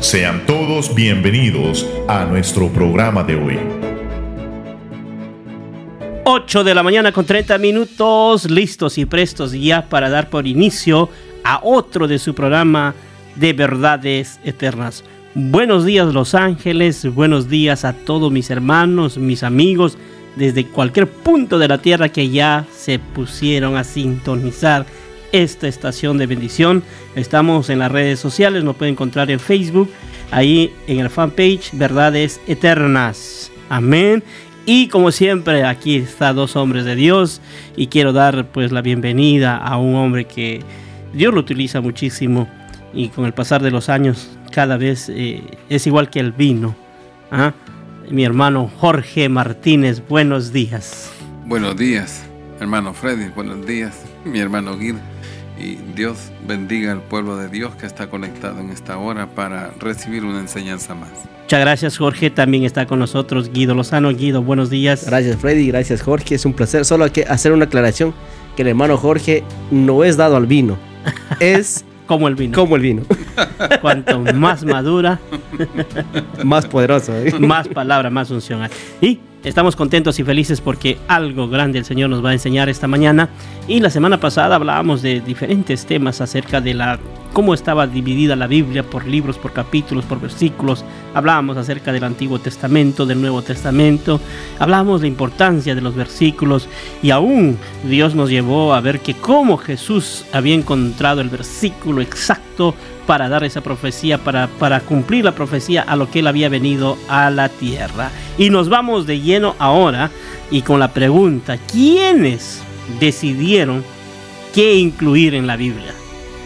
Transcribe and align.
Sean 0.00 0.46
todos 0.46 0.94
bienvenidos 0.94 1.84
a 2.06 2.24
nuestro 2.24 2.68
programa 2.68 3.24
de 3.24 3.34
hoy. 3.34 3.58
8 6.24 6.62
de 6.62 6.74
la 6.74 6.84
mañana 6.84 7.10
con 7.10 7.26
30 7.26 7.58
minutos, 7.58 8.48
listos 8.48 8.96
y 8.96 9.06
prestos 9.06 9.52
ya 9.52 9.88
para 9.88 10.08
dar 10.08 10.30
por 10.30 10.46
inicio 10.46 11.08
a 11.42 11.60
otro 11.64 12.06
de 12.06 12.20
su 12.20 12.32
programa 12.32 12.94
de 13.34 13.52
verdades 13.52 14.38
eternas. 14.44 15.02
Buenos 15.34 15.84
días 15.84 16.14
Los 16.14 16.36
Ángeles, 16.36 17.12
buenos 17.12 17.48
días 17.48 17.84
a 17.84 17.92
todos 17.92 18.30
mis 18.30 18.50
hermanos, 18.50 19.18
mis 19.18 19.42
amigos, 19.42 19.98
desde 20.36 20.64
cualquier 20.64 21.08
punto 21.08 21.58
de 21.58 21.66
la 21.66 21.78
tierra 21.78 22.08
que 22.08 22.30
ya 22.30 22.64
se 22.72 23.00
pusieron 23.00 23.76
a 23.76 23.82
sintonizar 23.82 24.86
esta 25.32 25.68
estación 25.68 26.18
de 26.18 26.26
bendición. 26.26 26.82
Estamos 27.14 27.70
en 27.70 27.78
las 27.78 27.92
redes 27.92 28.20
sociales, 28.20 28.64
nos 28.64 28.76
pueden 28.76 28.94
encontrar 28.94 29.30
en 29.30 29.40
Facebook, 29.40 29.90
ahí 30.30 30.72
en 30.86 31.00
el 31.00 31.10
fanpage 31.10 31.70
Verdades 31.72 32.40
Eternas. 32.46 33.50
Amén. 33.68 34.22
Y 34.66 34.88
como 34.88 35.10
siempre, 35.12 35.64
aquí 35.64 35.96
está 35.96 36.32
dos 36.34 36.54
hombres 36.54 36.84
de 36.84 36.94
Dios 36.94 37.40
y 37.74 37.86
quiero 37.86 38.12
dar 38.12 38.46
pues 38.48 38.70
la 38.70 38.82
bienvenida 38.82 39.56
a 39.56 39.78
un 39.78 39.94
hombre 39.94 40.26
que 40.26 40.62
Dios 41.14 41.32
lo 41.32 41.40
utiliza 41.40 41.80
muchísimo 41.80 42.46
y 42.92 43.08
con 43.08 43.24
el 43.24 43.32
pasar 43.32 43.62
de 43.62 43.70
los 43.70 43.88
años 43.88 44.28
cada 44.52 44.76
vez 44.76 45.08
eh, 45.08 45.42
es 45.70 45.86
igual 45.86 46.10
que 46.10 46.20
el 46.20 46.32
vino. 46.32 46.76
¿ah? 47.30 47.54
Mi 48.10 48.24
hermano 48.24 48.70
Jorge 48.78 49.28
Martínez, 49.30 50.02
buenos 50.06 50.52
días. 50.52 51.10
Buenos 51.46 51.76
días, 51.76 52.27
hermano 52.60 52.92
Freddy, 52.94 53.28
buenos 53.34 53.66
días, 53.66 54.04
mi 54.24 54.40
hermano 54.40 54.76
Guido 54.76 54.98
y 55.58 55.76
Dios 55.94 56.30
bendiga 56.46 56.92
al 56.92 57.02
pueblo 57.02 57.36
de 57.36 57.48
Dios 57.48 57.74
que 57.74 57.86
está 57.86 58.08
conectado 58.08 58.60
en 58.60 58.70
esta 58.70 58.98
hora 58.98 59.26
para 59.26 59.72
recibir 59.80 60.24
una 60.24 60.40
enseñanza 60.40 60.94
más. 60.94 61.10
Muchas 61.42 61.60
gracias 61.60 61.98
Jorge, 61.98 62.30
también 62.30 62.64
está 62.64 62.86
con 62.86 62.98
nosotros 62.98 63.50
Guido 63.52 63.74
Lozano. 63.74 64.10
Guido, 64.10 64.42
buenos 64.42 64.70
días. 64.70 65.06
Gracias 65.06 65.36
Freddy, 65.36 65.68
gracias 65.68 66.02
Jorge, 66.02 66.34
es 66.34 66.44
un 66.44 66.52
placer. 66.52 66.84
Solo 66.84 67.04
hay 67.04 67.10
que 67.10 67.24
hacer 67.24 67.52
una 67.52 67.64
aclaración, 67.64 68.14
que 68.56 68.62
el 68.62 68.68
hermano 68.68 68.96
Jorge 68.96 69.44
no 69.70 70.04
es 70.04 70.16
dado 70.16 70.36
al 70.36 70.46
vino, 70.46 70.78
es 71.40 71.84
como 72.06 72.28
el 72.28 72.34
vino. 72.36 72.54
Como 72.54 72.76
el 72.76 72.82
vino. 72.82 73.02
Cuanto 73.80 74.20
más 74.20 74.64
madura, 74.64 75.20
más 76.44 76.66
poderoso. 76.66 77.14
¿eh? 77.16 77.38
Más 77.38 77.68
palabra, 77.68 78.10
más 78.10 78.30
unción. 78.30 78.68
Y 79.00 79.20
Estamos 79.44 79.76
contentos 79.76 80.18
y 80.18 80.24
felices 80.24 80.60
porque 80.60 80.98
algo 81.06 81.48
grande 81.48 81.78
el 81.78 81.84
Señor 81.84 82.10
nos 82.10 82.24
va 82.24 82.30
a 82.30 82.32
enseñar 82.32 82.68
esta 82.68 82.88
mañana. 82.88 83.28
Y 83.68 83.78
la 83.78 83.88
semana 83.88 84.18
pasada 84.18 84.56
hablábamos 84.56 85.00
de 85.00 85.20
diferentes 85.20 85.86
temas 85.86 86.20
acerca 86.20 86.60
de 86.60 86.74
la 86.74 86.98
cómo 87.32 87.54
estaba 87.54 87.86
dividida 87.86 88.34
la 88.34 88.48
Biblia 88.48 88.82
por 88.82 89.06
libros, 89.06 89.38
por 89.38 89.52
capítulos, 89.52 90.04
por 90.06 90.20
versículos. 90.20 90.84
Hablábamos 91.14 91.56
acerca 91.56 91.92
del 91.92 92.02
Antiguo 92.02 92.40
Testamento, 92.40 93.06
del 93.06 93.20
Nuevo 93.20 93.42
Testamento. 93.42 94.20
Hablábamos 94.58 95.02
de 95.02 95.06
la 95.06 95.12
importancia 95.12 95.76
de 95.76 95.82
los 95.82 95.94
versículos 95.94 96.68
y 97.00 97.10
aún 97.10 97.58
Dios 97.84 98.16
nos 98.16 98.30
llevó 98.30 98.74
a 98.74 98.80
ver 98.80 98.98
que 98.98 99.14
cómo 99.14 99.56
Jesús 99.56 100.24
había 100.32 100.54
encontrado 100.54 101.20
el 101.20 101.28
versículo 101.28 102.00
exacto 102.00 102.47
para 103.06 103.28
dar 103.28 103.44
esa 103.44 103.60
profecía, 103.60 104.18
para, 104.18 104.46
para 104.46 104.80
cumplir 104.80 105.24
la 105.24 105.34
profecía 105.34 105.82
a 105.82 105.96
lo 105.96 106.10
que 106.10 106.20
él 106.20 106.26
había 106.26 106.48
venido 106.48 106.96
a 107.08 107.30
la 107.30 107.48
tierra. 107.48 108.10
Y 108.36 108.50
nos 108.50 108.68
vamos 108.68 109.06
de 109.06 109.20
lleno 109.20 109.54
ahora 109.58 110.10
y 110.50 110.62
con 110.62 110.80
la 110.80 110.92
pregunta, 110.92 111.58
¿quiénes 111.70 112.62
decidieron 113.00 113.84
qué 114.54 114.74
incluir 114.74 115.34
en 115.34 115.46
la 115.46 115.56
Biblia? 115.56 115.94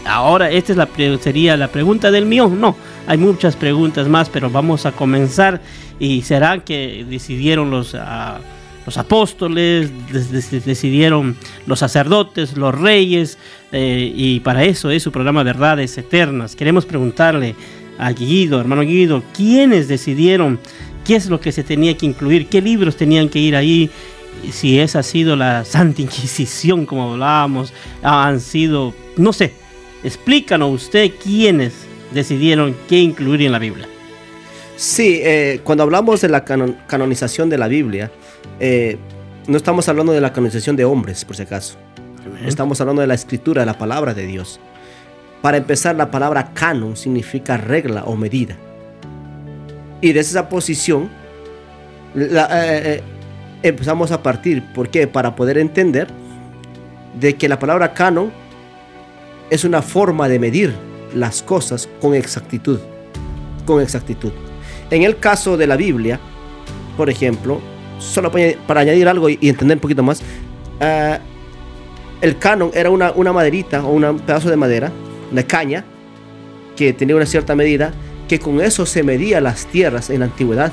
Ahora, 0.05 0.51
esta 0.51 0.73
es 0.73 0.77
la, 0.77 0.87
sería 1.21 1.55
la 1.57 1.69
pregunta 1.69 2.11
del 2.11 2.25
mío. 2.25 2.49
No, 2.49 2.75
hay 3.07 3.17
muchas 3.17 3.55
preguntas 3.55 4.07
más, 4.07 4.29
pero 4.29 4.49
vamos 4.49 4.85
a 4.85 4.91
comenzar. 4.91 5.61
¿Y 5.99 6.21
será 6.23 6.59
que 6.59 7.05
decidieron 7.09 7.69
los... 7.69 7.95
Ah, 7.95 8.39
los 8.85 8.97
apóstoles, 8.97 9.91
decidieron 10.65 11.35
los 11.65 11.79
sacerdotes, 11.79 12.57
los 12.57 12.73
reyes, 12.77 13.37
eh, 13.71 14.11
y 14.15 14.39
para 14.41 14.63
eso 14.63 14.91
es 14.91 15.03
su 15.03 15.11
programa 15.11 15.43
Verdades 15.43 15.97
Eternas. 15.97 16.55
Queremos 16.55 16.85
preguntarle 16.85 17.55
a 17.97 18.11
Guido, 18.11 18.59
hermano 18.59 18.81
Guido, 18.81 19.23
¿quiénes 19.35 19.87
decidieron 19.87 20.59
qué 21.05 21.15
es 21.15 21.27
lo 21.27 21.39
que 21.39 21.51
se 21.51 21.63
tenía 21.63 21.95
que 21.95 22.05
incluir, 22.05 22.47
qué 22.47 22.61
libros 22.61 22.95
tenían 22.95 23.29
que 23.29 23.39
ir 23.39 23.55
ahí? 23.55 23.89
Si 24.51 24.79
esa 24.79 24.99
ha 24.99 25.03
sido 25.03 25.35
la 25.35 25.63
Santa 25.63 26.01
Inquisición, 26.01 26.85
como 26.85 27.13
hablábamos, 27.13 27.73
han 28.01 28.39
sido, 28.41 28.93
no 29.15 29.31
sé, 29.31 29.53
explícanos 30.03 30.83
usted 30.83 31.11
quiénes 31.23 31.73
decidieron 32.11 32.75
qué 32.89 32.99
incluir 32.99 33.43
en 33.43 33.51
la 33.51 33.59
Biblia. 33.59 33.87
Sí, 34.75 35.19
eh, 35.23 35.61
cuando 35.63 35.83
hablamos 35.83 36.21
de 36.21 36.29
la 36.29 36.43
canonización 36.43 37.49
de 37.49 37.57
la 37.57 37.67
Biblia, 37.67 38.11
eh, 38.59 38.97
no 39.47 39.57
estamos 39.57 39.87
hablando 39.89 40.13
de 40.13 40.21
la 40.21 40.31
canonización 40.31 40.75
de 40.75 40.85
hombres, 40.85 41.25
por 41.25 41.35
si 41.35 41.43
acaso. 41.43 41.77
Estamos 42.45 42.79
hablando 42.79 43.01
de 43.01 43.07
la 43.07 43.13
escritura, 43.13 43.61
de 43.61 43.65
la 43.65 43.77
palabra 43.77 44.13
de 44.13 44.25
Dios. 44.25 44.59
Para 45.41 45.57
empezar, 45.57 45.95
la 45.95 46.09
palabra 46.09 46.53
canon 46.53 46.95
significa 46.95 47.57
regla 47.57 48.03
o 48.05 48.15
medida. 48.15 48.55
Y 49.99 50.13
desde 50.13 50.31
esa 50.31 50.47
posición 50.47 51.09
eh, 52.15 52.29
eh, 52.31 53.03
empezamos 53.61 54.11
a 54.11 54.23
partir. 54.23 54.63
¿Por 54.73 54.89
qué? 54.89 55.07
Para 55.07 55.35
poder 55.35 55.57
entender 55.57 56.07
de 57.19 57.35
que 57.35 57.49
la 57.49 57.59
palabra 57.59 57.93
canon 57.93 58.31
es 59.49 59.65
una 59.65 59.81
forma 59.81 60.29
de 60.29 60.39
medir 60.39 60.73
las 61.13 61.43
cosas 61.43 61.89
con 61.99 62.15
exactitud. 62.15 62.79
Con 63.65 63.81
exactitud. 63.81 64.31
En 64.89 65.03
el 65.03 65.17
caso 65.17 65.57
de 65.57 65.67
la 65.67 65.75
Biblia, 65.75 66.19
por 66.97 67.09
ejemplo, 67.09 67.59
solo 67.99 68.31
para 68.67 68.81
añadir 68.81 69.07
algo 69.07 69.29
y, 69.29 69.37
entender 69.41 69.77
un 69.77 69.81
poquito 69.81 70.03
más, 70.03 70.21
eh, 70.79 71.19
el 72.21 72.37
canon 72.37 72.71
era 72.73 72.89
una, 72.89 73.11
una 73.11 73.33
maderita 73.33 73.83
o 73.83 73.91
un 73.91 74.19
pedazo 74.19 74.49
de 74.49 74.55
madera, 74.55 74.91
una 75.31 75.43
caña, 75.43 75.83
que 76.75 76.93
tenía 76.93 77.15
una 77.15 77.25
cierta 77.25 77.55
medida, 77.55 77.93
que 78.27 78.39
con 78.39 78.61
eso 78.61 78.85
se 78.85 79.03
medía 79.03 79.41
las 79.41 79.65
tierras 79.67 80.09
en 80.09 80.19
la 80.19 80.25
antigüedad, 80.25 80.71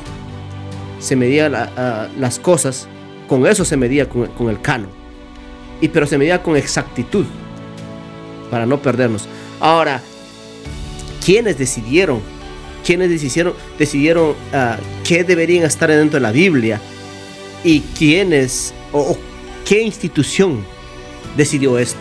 se 0.99 1.17
medía 1.17 1.49
las 1.49 2.39
cosas, 2.39 2.89
con 3.29 3.47
eso 3.47 3.65
se 3.65 3.77
medía 3.77 4.09
con, 4.09 4.49
el 4.49 4.61
canon, 4.61 4.91
y 5.81 5.89
pero 5.89 6.07
se 6.07 6.19
medía 6.19 6.43
con 6.43 6.57
exactitud, 6.57 7.27
para 8.51 8.67
no 8.67 8.81
perdernos. 8.81 9.29
Ahora, 9.61 10.01
¿quiénes 11.25 11.59
decidieron? 11.59 12.21
¿Quiénes 12.85 13.11
decidieron, 13.11 13.55
decidieron 13.79 14.31
uh, 14.31 14.35
qué 15.05 15.23
deberían 15.23 15.65
estar 15.65 15.91
dentro 15.91 16.19
de 16.19 16.23
la 16.23 16.33
Biblia? 16.33 16.81
Y 17.65 17.81
quiénes 17.81 18.73
o, 18.93 19.17
qué 19.65 19.83
institución 19.83 20.65
decidió 21.37 21.79
esto. 21.79 22.01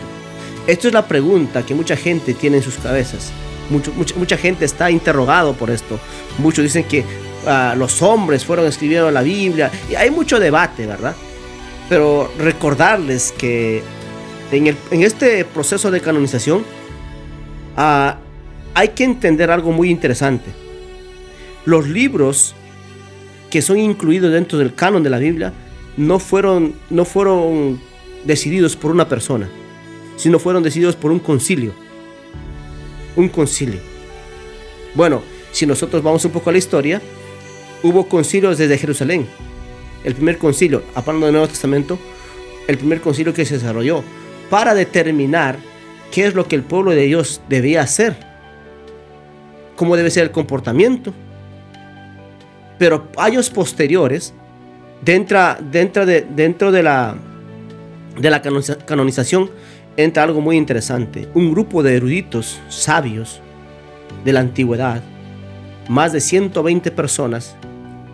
Esto 0.66 0.88
es 0.88 0.94
la 0.94 1.06
pregunta 1.06 1.64
que 1.64 1.74
mucha 1.74 1.96
gente 1.96 2.34
tiene 2.34 2.58
en 2.58 2.62
sus 2.62 2.76
cabezas. 2.76 3.32
Mucha, 3.70 4.36
gente 4.36 4.64
está 4.64 4.90
interrogado 4.90 5.54
por 5.54 5.70
esto. 5.70 5.98
Muchos 6.38 6.64
dicen 6.64 6.84
que 6.84 7.04
ah, 7.46 7.74
los 7.76 8.02
hombres 8.02 8.44
fueron 8.44 8.66
escribiendo 8.66 9.10
la 9.10 9.22
Biblia. 9.22 9.70
Y 9.88 9.94
hay 9.94 10.10
mucho 10.10 10.40
debate, 10.40 10.86
¿verdad? 10.86 11.14
Pero 11.88 12.32
recordarles 12.38 13.32
que 13.36 13.82
en, 14.50 14.76
en 14.90 15.02
este 15.02 15.44
proceso 15.44 15.90
de 15.90 16.00
canonización 16.00 16.64
ah, 17.76 18.18
hay 18.74 18.88
que 18.88 19.04
entender 19.04 19.50
algo 19.50 19.70
muy 19.70 19.90
interesante. 19.90 20.50
Los 21.64 21.88
libros 21.88 22.54
que 23.50 23.62
son 23.62 23.78
incluidos 23.78 24.32
dentro 24.32 24.58
del 24.58 24.74
canon 24.74 25.02
de 25.02 25.10
la 25.10 25.18
Biblia 25.18 25.52
no 25.96 26.18
fueron, 26.18 26.74
no 26.88 27.04
fueron 27.04 27.80
decididos 28.24 28.76
por 28.76 28.90
una 28.90 29.08
persona, 29.08 29.48
sino 30.16 30.38
fueron 30.38 30.62
decididos 30.62 30.96
por 30.96 31.10
un 31.10 31.18
concilio. 31.18 31.72
Un 33.16 33.28
concilio. 33.28 33.80
Bueno, 34.94 35.22
si 35.52 35.66
nosotros 35.66 36.02
vamos 36.02 36.24
un 36.24 36.30
poco 36.30 36.50
a 36.50 36.52
la 36.52 36.58
historia, 36.58 37.02
hubo 37.82 38.08
concilios 38.08 38.56
desde 38.56 38.78
Jerusalén. 38.78 39.26
El 40.04 40.14
primer 40.14 40.38
concilio, 40.38 40.82
hablando 40.94 41.26
del 41.26 41.34
Nuevo 41.34 41.48
Testamento, 41.48 41.98
el 42.68 42.78
primer 42.78 43.00
concilio 43.00 43.34
que 43.34 43.44
se 43.44 43.54
desarrolló 43.54 44.02
para 44.48 44.74
determinar 44.74 45.58
qué 46.10 46.26
es 46.26 46.34
lo 46.34 46.46
que 46.46 46.56
el 46.56 46.62
pueblo 46.62 46.92
de 46.92 47.02
Dios 47.02 47.40
debía 47.48 47.82
hacer, 47.82 48.16
cómo 49.76 49.96
debe 49.96 50.10
ser 50.10 50.24
el 50.24 50.30
comportamiento, 50.30 51.12
pero 52.80 53.08
años 53.18 53.50
posteriores, 53.50 54.32
dentro, 55.04 55.38
dentro, 55.70 56.06
de, 56.06 56.22
dentro 56.34 56.72
de, 56.72 56.82
la, 56.82 57.14
de 58.18 58.30
la 58.30 58.40
canonización, 58.40 59.50
entra 59.98 60.22
algo 60.22 60.40
muy 60.40 60.56
interesante. 60.56 61.28
Un 61.34 61.50
grupo 61.50 61.82
de 61.82 61.96
eruditos 61.96 62.58
sabios 62.70 63.42
de 64.24 64.32
la 64.32 64.40
antigüedad, 64.40 65.02
más 65.90 66.14
de 66.14 66.22
120 66.22 66.90
personas 66.92 67.54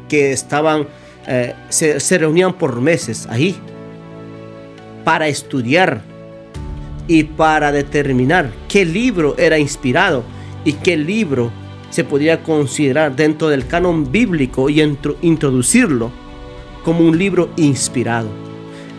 que 0.09 0.33
estaban, 0.33 0.89
eh, 1.29 1.55
se, 1.69 2.19
reunían 2.19 2.53
por 2.53 2.81
meses 2.81 3.29
ahí 3.31 3.55
para 5.05 5.29
estudiar 5.29 6.01
y 7.07 7.23
para 7.23 7.71
determinar 7.71 8.51
qué 8.69 8.85
libro 8.85 9.39
era 9.39 9.61
inspirado 9.61 10.25
y 10.65 10.73
qué 10.73 10.97
libro 10.97 11.53
se 11.97 12.05
podría 12.05 12.43
considerar 12.43 13.17
dentro 13.17 13.49
del 13.49 13.67
canon 13.67 14.13
bíblico 14.13 14.69
y 14.69 14.83
intro- 14.83 15.17
introducirlo 15.23 16.11
como 16.85 17.01
un 17.01 17.17
libro 17.19 17.49
inspirado. 17.57 18.29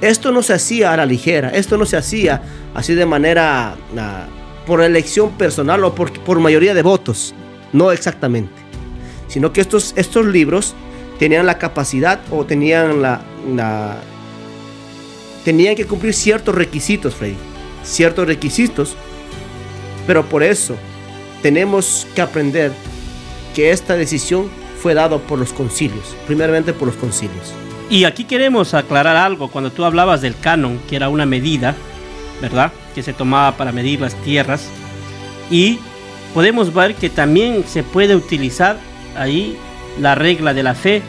Esto 0.02 0.32
no 0.32 0.42
se 0.42 0.54
hacía 0.54 0.94
a 0.94 0.98
la 0.98 1.06
ligera, 1.06 1.50
esto 1.50 1.78
no 1.78 1.86
se 1.86 1.96
hacía 1.96 2.42
así 2.74 2.96
de 2.96 3.06
manera 3.06 3.76
ah, 4.00 4.26
por 4.66 4.82
elección 4.82 5.30
personal 5.38 5.84
o 5.84 5.94
por, 5.94 6.12
por 6.22 6.40
mayoría 6.40 6.74
de 6.74 6.82
votos, 6.82 7.36
no 7.72 7.92
exactamente, 7.92 8.52
sino 9.28 9.54
que 9.54 9.62
estos, 9.62 9.94
estos 9.96 10.26
libros 10.26 10.74
tenían 11.20 11.46
la 11.46 11.60
capacidad 11.60 12.20
o 12.32 12.46
tenían 12.46 13.00
la, 13.04 13.22
la- 13.56 13.98
tenían 15.46 15.76
que 15.76 15.86
cumplir 15.86 16.16
ciertos 16.16 16.56
requisitos, 16.56 17.14
Freddy, 17.14 17.38
ciertos 17.84 18.26
requisitos, 18.28 18.96
pero 20.08 20.26
por 20.26 20.42
eso 20.42 20.76
tenemos 21.42 22.08
que 22.16 22.22
aprender 22.22 22.72
que 23.56 23.72
esta 23.72 23.96
decisión 23.96 24.50
fue 24.82 24.94
dada 24.94 25.18
por 25.18 25.40
los 25.40 25.54
concilios, 25.54 26.16
primeramente 26.28 26.74
por 26.74 26.88
los 26.88 26.98
concilios. 26.98 27.54
Y 27.90 28.04
aquí 28.04 28.26
queremos 28.26 28.74
aclarar 28.74 29.16
algo. 29.16 29.48
Cuando 29.50 29.72
tú 29.72 29.86
hablabas 29.86 30.22
del 30.22 30.38
canon, 30.38 30.80
que 30.90 30.96
era 30.96 31.10
una 31.10 31.26
medida, 31.26 31.76
¿verdad? 32.42 32.72
Que 32.94 33.02
se 33.02 33.14
tomaba 33.14 33.56
para 33.58 33.72
medir 33.72 34.02
las 34.02 34.14
tierras. 34.24 34.68
Y 35.50 35.80
podemos 36.34 36.74
ver 36.74 36.96
que 36.96 37.10
también 37.10 37.64
se 37.66 37.84
puede 37.84 38.16
utilizar 38.16 38.78
ahí 39.16 39.58
la 40.00 40.16
regla 40.16 40.54
de 40.54 40.64
la 40.64 40.76
fe, 40.76 41.02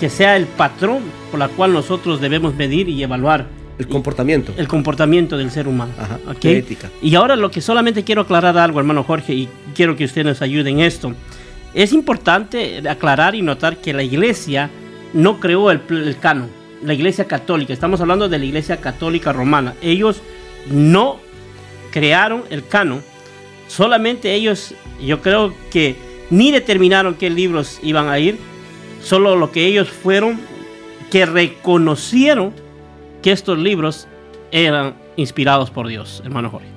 que 0.00 0.10
sea 0.10 0.36
el 0.36 0.46
patrón 0.46 1.02
por 1.30 1.38
la 1.38 1.48
cual 1.48 1.72
nosotros 1.72 2.20
debemos 2.20 2.54
medir 2.54 2.88
y 2.88 3.02
evaluar 3.02 3.46
El 3.78 3.86
comportamiento. 3.86 4.52
el 4.56 4.66
comportamiento 4.66 5.36
del 5.36 5.50
ser 5.50 5.68
humano. 5.68 5.92
La 6.26 6.50
ética. 6.50 6.90
Y 7.00 7.14
ahora 7.14 7.36
lo 7.36 7.50
que 7.50 7.60
solamente 7.60 8.02
quiero 8.02 8.22
aclarar 8.22 8.58
algo, 8.58 8.80
hermano 8.80 9.04
Jorge, 9.04 9.34
y 9.34 9.48
quiero 9.74 9.96
que 9.96 10.04
usted 10.04 10.24
nos 10.24 10.42
ayude 10.42 10.70
en 10.70 10.80
esto. 10.80 11.14
Es 11.74 11.92
importante 11.92 12.82
aclarar 12.88 13.34
y 13.34 13.42
notar 13.42 13.76
que 13.76 13.92
la 13.92 14.02
iglesia 14.02 14.70
no 15.12 15.38
creó 15.38 15.70
el, 15.70 15.80
el 15.90 16.18
canon. 16.18 16.48
La 16.82 16.94
iglesia 16.94 17.26
católica, 17.26 17.72
estamos 17.72 18.00
hablando 18.00 18.28
de 18.28 18.38
la 18.38 18.44
iglesia 18.44 18.78
católica 18.78 19.32
romana. 19.32 19.74
Ellos 19.80 20.22
no 20.70 21.18
crearon 21.90 22.44
el 22.50 22.66
canon. 22.66 23.02
Solamente 23.68 24.34
ellos, 24.34 24.74
yo 25.00 25.20
creo 25.20 25.54
que 25.70 25.96
ni 26.30 26.50
determinaron 26.50 27.14
qué 27.14 27.30
libros 27.30 27.78
iban 27.82 28.08
a 28.08 28.18
ir. 28.18 28.38
Solo 29.02 29.36
lo 29.36 29.52
que 29.52 29.66
ellos 29.66 29.88
fueron, 29.88 30.40
que 31.10 31.26
reconocieron 31.26 32.52
que 33.22 33.32
estos 33.32 33.58
libros 33.58 34.06
eran 34.50 34.94
inspirados 35.16 35.70
por 35.70 35.88
Dios, 35.88 36.22
hermano 36.24 36.50
Jorge. 36.50 36.68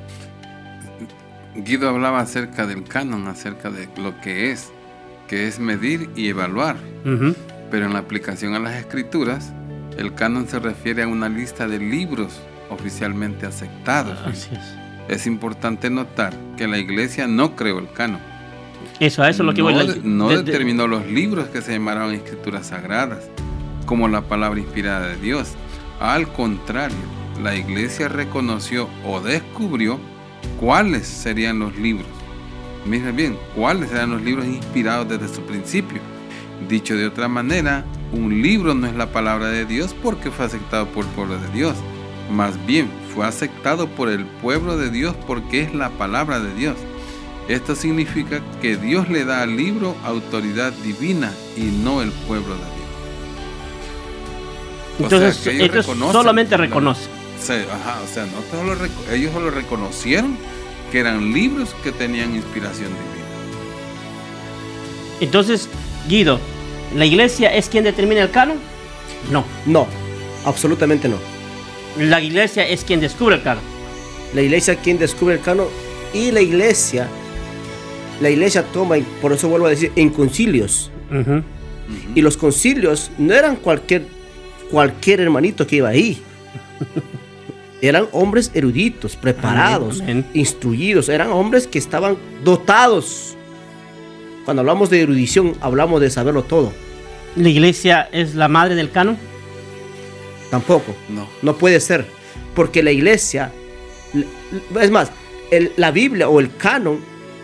Guido 1.55 1.89
hablaba 1.89 2.19
acerca 2.21 2.65
del 2.65 2.83
canon, 2.83 3.27
acerca 3.27 3.69
de 3.69 3.89
lo 3.97 4.19
que 4.21 4.51
es, 4.51 4.71
que 5.27 5.47
es 5.47 5.59
medir 5.59 6.09
y 6.15 6.29
evaluar. 6.29 6.77
Ujú. 7.05 7.35
Pero 7.69 7.85
en 7.85 7.93
la 7.93 7.99
aplicación 7.99 8.55
a 8.55 8.59
las 8.59 8.75
escrituras, 8.75 9.51
el 9.97 10.13
canon 10.13 10.47
se 10.47 10.59
refiere 10.59 11.03
a 11.03 11.07
una 11.07 11.27
lista 11.29 11.67
de 11.67 11.79
libros 11.79 12.39
oficialmente 12.69 13.45
aceptados. 13.45 14.17
Así 14.25 14.49
es. 14.55 14.75
Es 15.09 15.27
importante 15.27 15.89
notar 15.89 16.33
que 16.57 16.67
la 16.67 16.77
iglesia 16.77 17.27
no 17.27 17.55
creó 17.55 17.79
el 17.79 17.91
canon. 17.91 18.19
Eso, 18.99 19.23
eso 19.25 19.43
es 19.43 19.45
lo 19.45 19.53
que 19.53 19.59
no, 19.61 19.65
voy 19.65 19.73
a 19.73 19.95
no 20.03 20.29
de- 20.29 20.37
de- 20.37 20.43
determinó 20.43 20.87
los 20.87 21.05
libros 21.07 21.47
que 21.49 21.61
se 21.61 21.73
llamaron 21.73 22.13
escrituras 22.13 22.67
sagradas, 22.67 23.27
como 23.85 24.07
la 24.07 24.21
palabra 24.21 24.59
inspirada 24.59 25.07
de 25.09 25.15
Dios. 25.17 25.53
Al 26.01 26.27
contrario, 26.33 26.97
la 27.43 27.55
iglesia 27.55 28.07
reconoció 28.07 28.89
o 29.05 29.21
descubrió 29.21 29.99
cuáles 30.59 31.05
serían 31.05 31.59
los 31.59 31.77
libros. 31.77 32.09
Mira 32.87 33.11
bien, 33.11 33.37
cuáles 33.55 33.89
serían 33.89 34.09
los 34.09 34.23
libros 34.23 34.47
inspirados 34.47 35.07
desde 35.07 35.31
su 35.31 35.41
principio. 35.41 36.01
Dicho 36.67 36.95
de 36.95 37.05
otra 37.05 37.27
manera, 37.27 37.85
un 38.13 38.41
libro 38.41 38.73
no 38.73 38.87
es 38.87 38.95
la 38.95 39.11
palabra 39.11 39.49
de 39.49 39.63
Dios 39.67 39.95
porque 40.01 40.31
fue 40.31 40.45
aceptado 40.45 40.87
por 40.87 41.05
el 41.05 41.11
pueblo 41.11 41.37
de 41.37 41.47
Dios. 41.49 41.75
Más 42.31 42.65
bien, 42.65 42.89
fue 43.13 43.27
aceptado 43.27 43.87
por 43.87 44.09
el 44.09 44.25
pueblo 44.25 44.77
de 44.77 44.89
Dios 44.89 45.15
porque 45.27 45.61
es 45.61 45.75
la 45.75 45.91
palabra 45.91 46.39
de 46.39 46.51
Dios. 46.55 46.77
Esto 47.47 47.75
significa 47.75 48.41
que 48.59 48.75
Dios 48.75 49.07
le 49.07 49.23
da 49.23 49.43
al 49.43 49.55
libro 49.55 49.95
autoridad 50.03 50.73
divina 50.83 51.31
y 51.55 51.65
no 51.83 52.01
el 52.01 52.11
pueblo 52.11 52.55
de 52.55 52.61
Dios. 52.61 52.80
O 54.99 55.03
Entonces, 55.03 55.35
sea, 55.37 55.51
que 55.53 55.57
ellos 55.57 55.69
ellos 55.73 55.85
reconocen 55.87 56.13
solamente 56.13 56.51
la- 56.51 56.57
reconocen. 56.57 57.07
Sí, 57.41 57.53
ajá, 57.53 57.99
o 58.03 58.13
sea, 58.13 58.25
no 58.25 58.33
solo 58.51 58.75
reco- 58.75 59.11
ellos 59.11 59.31
solo 59.33 59.49
reconocieron 59.49 60.37
que 60.91 60.99
eran 60.99 61.33
libros 61.33 61.73
que 61.83 61.91
tenían 61.91 62.35
inspiración 62.35 62.89
divina. 62.89 63.25
Entonces, 65.19 65.67
Guido, 66.07 66.39
¿la 66.95 67.05
iglesia 67.05 67.53
es 67.55 67.69
quien 67.69 67.83
determina 67.83 68.21
el 68.23 68.31
canon? 68.31 68.57
No. 69.31 69.43
No, 69.65 69.87
absolutamente 70.45 71.07
no. 71.07 71.17
La 71.97 72.21
iglesia 72.21 72.67
es 72.67 72.83
quien 72.83 72.99
descubre 72.99 73.35
el 73.35 73.43
canon. 73.43 73.63
La 74.33 74.41
iglesia 74.41 74.75
quien 74.75 74.97
descubre 74.97 75.35
el 75.35 75.41
canon 75.41 75.67
y 76.13 76.31
la 76.31 76.41
iglesia, 76.41 77.07
la 78.21 78.29
iglesia 78.29 78.63
toma, 78.63 78.97
y 78.97 79.01
por 79.21 79.33
eso 79.33 79.47
vuelvo 79.49 79.67
a 79.67 79.69
decir, 79.71 79.91
en 79.95 80.09
concilios. 80.09 80.91
Y 82.15 82.21
los 82.21 82.37
concilios 82.37 83.11
no 83.17 83.33
eran 83.33 83.57
cualquier, 83.57 84.05
cualquier 84.71 85.19
hermanito 85.21 85.67
que 85.67 85.77
iba 85.77 85.89
ahí. 85.89 86.21
Eran 87.81 88.07
hombres 88.11 88.51
eruditos, 88.53 89.15
preparados, 89.15 90.01
Amén, 90.01 90.19
amén. 90.19 90.25
instruidos. 90.33 91.09
Eran 91.09 91.31
hombres 91.31 91.65
que 91.67 91.79
estaban 91.79 92.15
dotados. 92.43 93.35
Cuando 94.45 94.61
hablamos 94.61 94.89
de 94.89 95.01
erudición, 95.01 95.55
hablamos 95.61 95.99
de 96.01 96.09
saberlo 96.09 96.43
todo. 96.43 96.71
¿La 97.35 97.49
iglesia 97.49 98.07
es 98.11 98.35
la 98.35 98.47
madre 98.47 98.75
del 98.75 98.91
canon? 98.91 99.17
Tampoco. 100.49 100.95
No. 101.09 101.27
No 101.41 101.55
puede 101.57 101.79
ser. 101.79 102.05
Porque 102.55 102.83
la 102.83 102.91
iglesia, 102.91 103.51
es 104.79 104.91
más, 104.91 105.11
el- 105.49 105.71
la 105.77 105.91
Biblia 105.91 106.27
o 106.29 106.39
el 106.39 106.55
canon, 106.55 106.99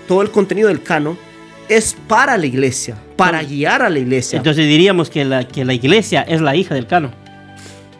todo 0.07 0.21
el 0.21 0.29
contenido 0.31 0.67
del 0.67 0.83
canon, 0.83 1.17
es 1.69 1.95
para 2.07 2.37
la 2.37 2.45
iglesia, 2.45 2.95
para 3.15 3.43
guiar 3.43 3.81
a 3.81 3.89
la 3.89 3.99
iglesia. 3.99 4.37
Entonces 4.37 4.67
diríamos 4.67 5.09
que 5.09 5.25
la, 5.25 5.47
que 5.47 5.65
la 5.65 5.73
iglesia 5.73 6.21
es 6.21 6.41
la 6.41 6.55
hija 6.55 6.75
del 6.75 6.87
canon. 6.87 7.11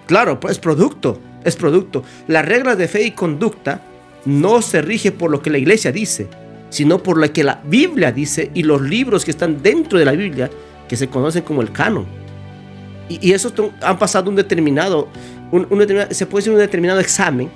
Claro, 0.06 0.40
pues 0.40 0.54
es 0.54 0.60
producto, 0.60 1.20
es 1.44 1.56
producto. 1.56 2.04
Las 2.28 2.46
reglas 2.46 2.78
de 2.78 2.88
fe 2.88 3.04
y 3.04 3.12
conducta 3.12 3.82
no 4.26 4.62
se 4.62 4.82
rige 4.82 5.12
por 5.12 5.32
lo 5.32 5.42
que 5.42 5.50
la 5.50 5.58
iglesia 5.58 5.92
dice, 5.92 6.28
sino 6.70 7.02
por 7.04 7.18
lo 7.18 7.32
que 7.34 7.44
la 7.44 7.62
Biblia 7.66 8.12
dice 8.12 8.52
y 8.54 8.64
los 8.64 8.82
libros 8.82 9.26
que 9.26 9.32
están 9.32 9.62
dentro 9.62 10.00
de 10.00 10.06
la 10.06 10.12
Biblia, 10.14 10.50
que 10.88 10.96
se 10.96 11.10
conocen 11.10 11.44
como 11.44 11.62
el 11.62 11.72
canon. 11.72 12.06
Y, 13.10 13.30
y 13.30 13.34
esos 13.34 13.54
han 13.82 13.98
pasado 14.00 14.30
un 14.30 14.36
determinado, 14.36 15.08
un- 15.52 15.68
un 15.70 15.80
determinado- 15.80 16.14
se 16.14 16.26
puede 16.26 16.42
decir 16.44 16.54
un 16.54 16.60
determinado 16.60 17.00
examen 17.00 17.50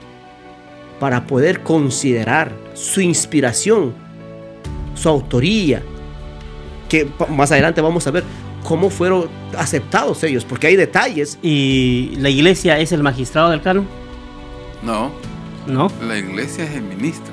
para 1.00 1.26
poder 1.26 1.62
considerar 1.62 2.52
su 2.74 3.02
inspiración, 3.02 3.94
su 4.96 5.10
autoría, 5.10 5.82
que 6.92 7.08
más 7.30 7.50
adelante 7.54 7.80
vamos 7.80 8.06
a 8.06 8.12
ver 8.12 8.24
cómo 8.64 8.90
fueron 8.90 9.30
aceptados 9.58 10.22
ellos, 10.24 10.44
porque 10.46 10.68
hay 10.68 10.76
detalles 10.76 11.40
¿Y 11.42 12.16
la 12.20 12.30
iglesia 12.30 12.78
es 12.80 12.92
el 12.92 13.02
magistrado 13.02 13.50
del 13.50 13.62
canon? 13.62 13.88
No, 14.84 15.10
No. 15.68 15.90
la 16.06 16.18
iglesia 16.18 16.66
es 16.66 16.72
el 16.76 16.82
ministro 16.84 17.32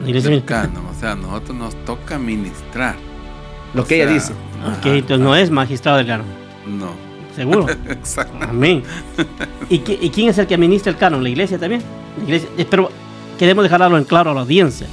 La 0.00 0.08
iglesia 0.08 0.30
del 0.30 0.44
canon. 0.44 0.86
O 0.86 0.94
sea, 1.00 1.12
a 1.12 1.16
nosotros 1.16 1.56
nos 1.56 1.74
toca 1.84 2.18
ministrar. 2.18 2.94
lo 3.74 3.82
O 3.82 3.86
que 3.86 3.96
ella 4.02 4.12
dice. 4.12 4.32
Ok, 4.32 4.78
ajá, 4.86 4.94
entonces 4.94 5.18
no 5.20 5.34
es 5.34 5.50
magistrado 5.50 5.98
del 5.98 6.06
canon. 6.06 6.26
No, 6.66 6.92
Seguro. 7.34 7.66
exacto. 7.88 8.36
Amén. 8.48 8.82
¿Y, 9.68 9.78
qui- 9.80 9.98
y 10.00 10.10
quién 10.10 10.28
es 10.28 10.38
el 10.38 10.46
que 10.46 10.54
administra 10.54 10.90
el 10.92 10.98
canon? 10.98 11.22
¿La 11.22 11.28
iglesia 11.28 11.58
también? 11.58 11.82
La 12.18 12.24
iglesia, 12.24 12.48
eh, 12.58 12.66
pero 12.70 12.90
queremos 13.38 13.64
dejarlo 13.64 13.96
en 13.98 14.04
claro 14.04 14.30
a 14.30 14.34
la 14.34 14.40
audiencia. 14.42 14.86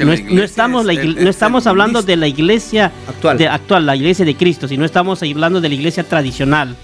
No, 0.00 0.12
es- 0.12 0.24
no 0.24 0.42
estamos, 0.42 0.80
es 0.82 0.86
la 0.96 1.02
el- 1.02 1.22
no 1.24 1.30
estamos 1.30 1.66
hablando 1.66 2.02
de 2.02 2.16
la 2.16 2.26
iglesia 2.26 2.90
Actual. 3.08 3.38
de- 3.38 3.48
actual, 3.48 3.86
la 3.86 3.94
iglesia 3.96 4.24
de 4.24 4.34
Cristo, 4.36 4.66
sino 4.66 4.84
estamos 4.84 5.22
hablando 5.22 5.60
de 5.60 5.68
la 5.68 5.74
iglesia 5.74 6.02
tradicional, 6.04 6.74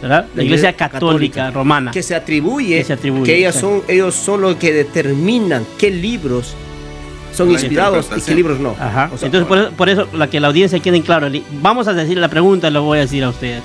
¿verdad? 0.00 0.26
La, 0.34 0.36
La 0.36 0.42
iglesia, 0.44 0.70
iglesia 0.70 0.76
católica, 0.76 1.34
católica. 1.34 1.50
romana. 1.50 1.90
que 1.90 2.02
se 2.02 2.14
atribuye, 2.14 2.78
Que 2.78 2.84
se 2.84 2.92
atribuye, 2.92 3.24
que 3.24 3.38
ellas 3.38 3.54
son, 3.56 3.82
ellos 3.88 4.14
son 4.14 4.42
los 4.42 4.56
que 4.56 4.72
determinan 4.72 5.64
qué 5.78 5.90
libros 5.90 6.54
son 7.34 7.50
inspirados 7.50 8.08
y 8.16 8.20
qué 8.20 8.34
libros 8.34 8.58
no. 8.60 8.74
Ajá. 8.80 9.10
O 9.12 9.18
sea, 9.18 9.26
Entonces, 9.26 9.46
por 9.48 9.58
eso, 9.58 9.70
por 9.72 9.88
eso, 9.88 10.08
la 10.14 10.30
que 10.30 10.40
la 10.40 10.46
audiencia 10.48 10.78
quede 10.80 10.96
en 10.96 11.02
claro. 11.02 11.28
Vamos 11.60 11.86
a 11.88 11.92
decir 11.92 12.16
la 12.16 12.28
pregunta, 12.28 12.70
lo 12.70 12.82
voy 12.82 12.98
a 12.98 13.00
decir 13.02 13.24
a 13.24 13.28
ustedes. 13.30 13.62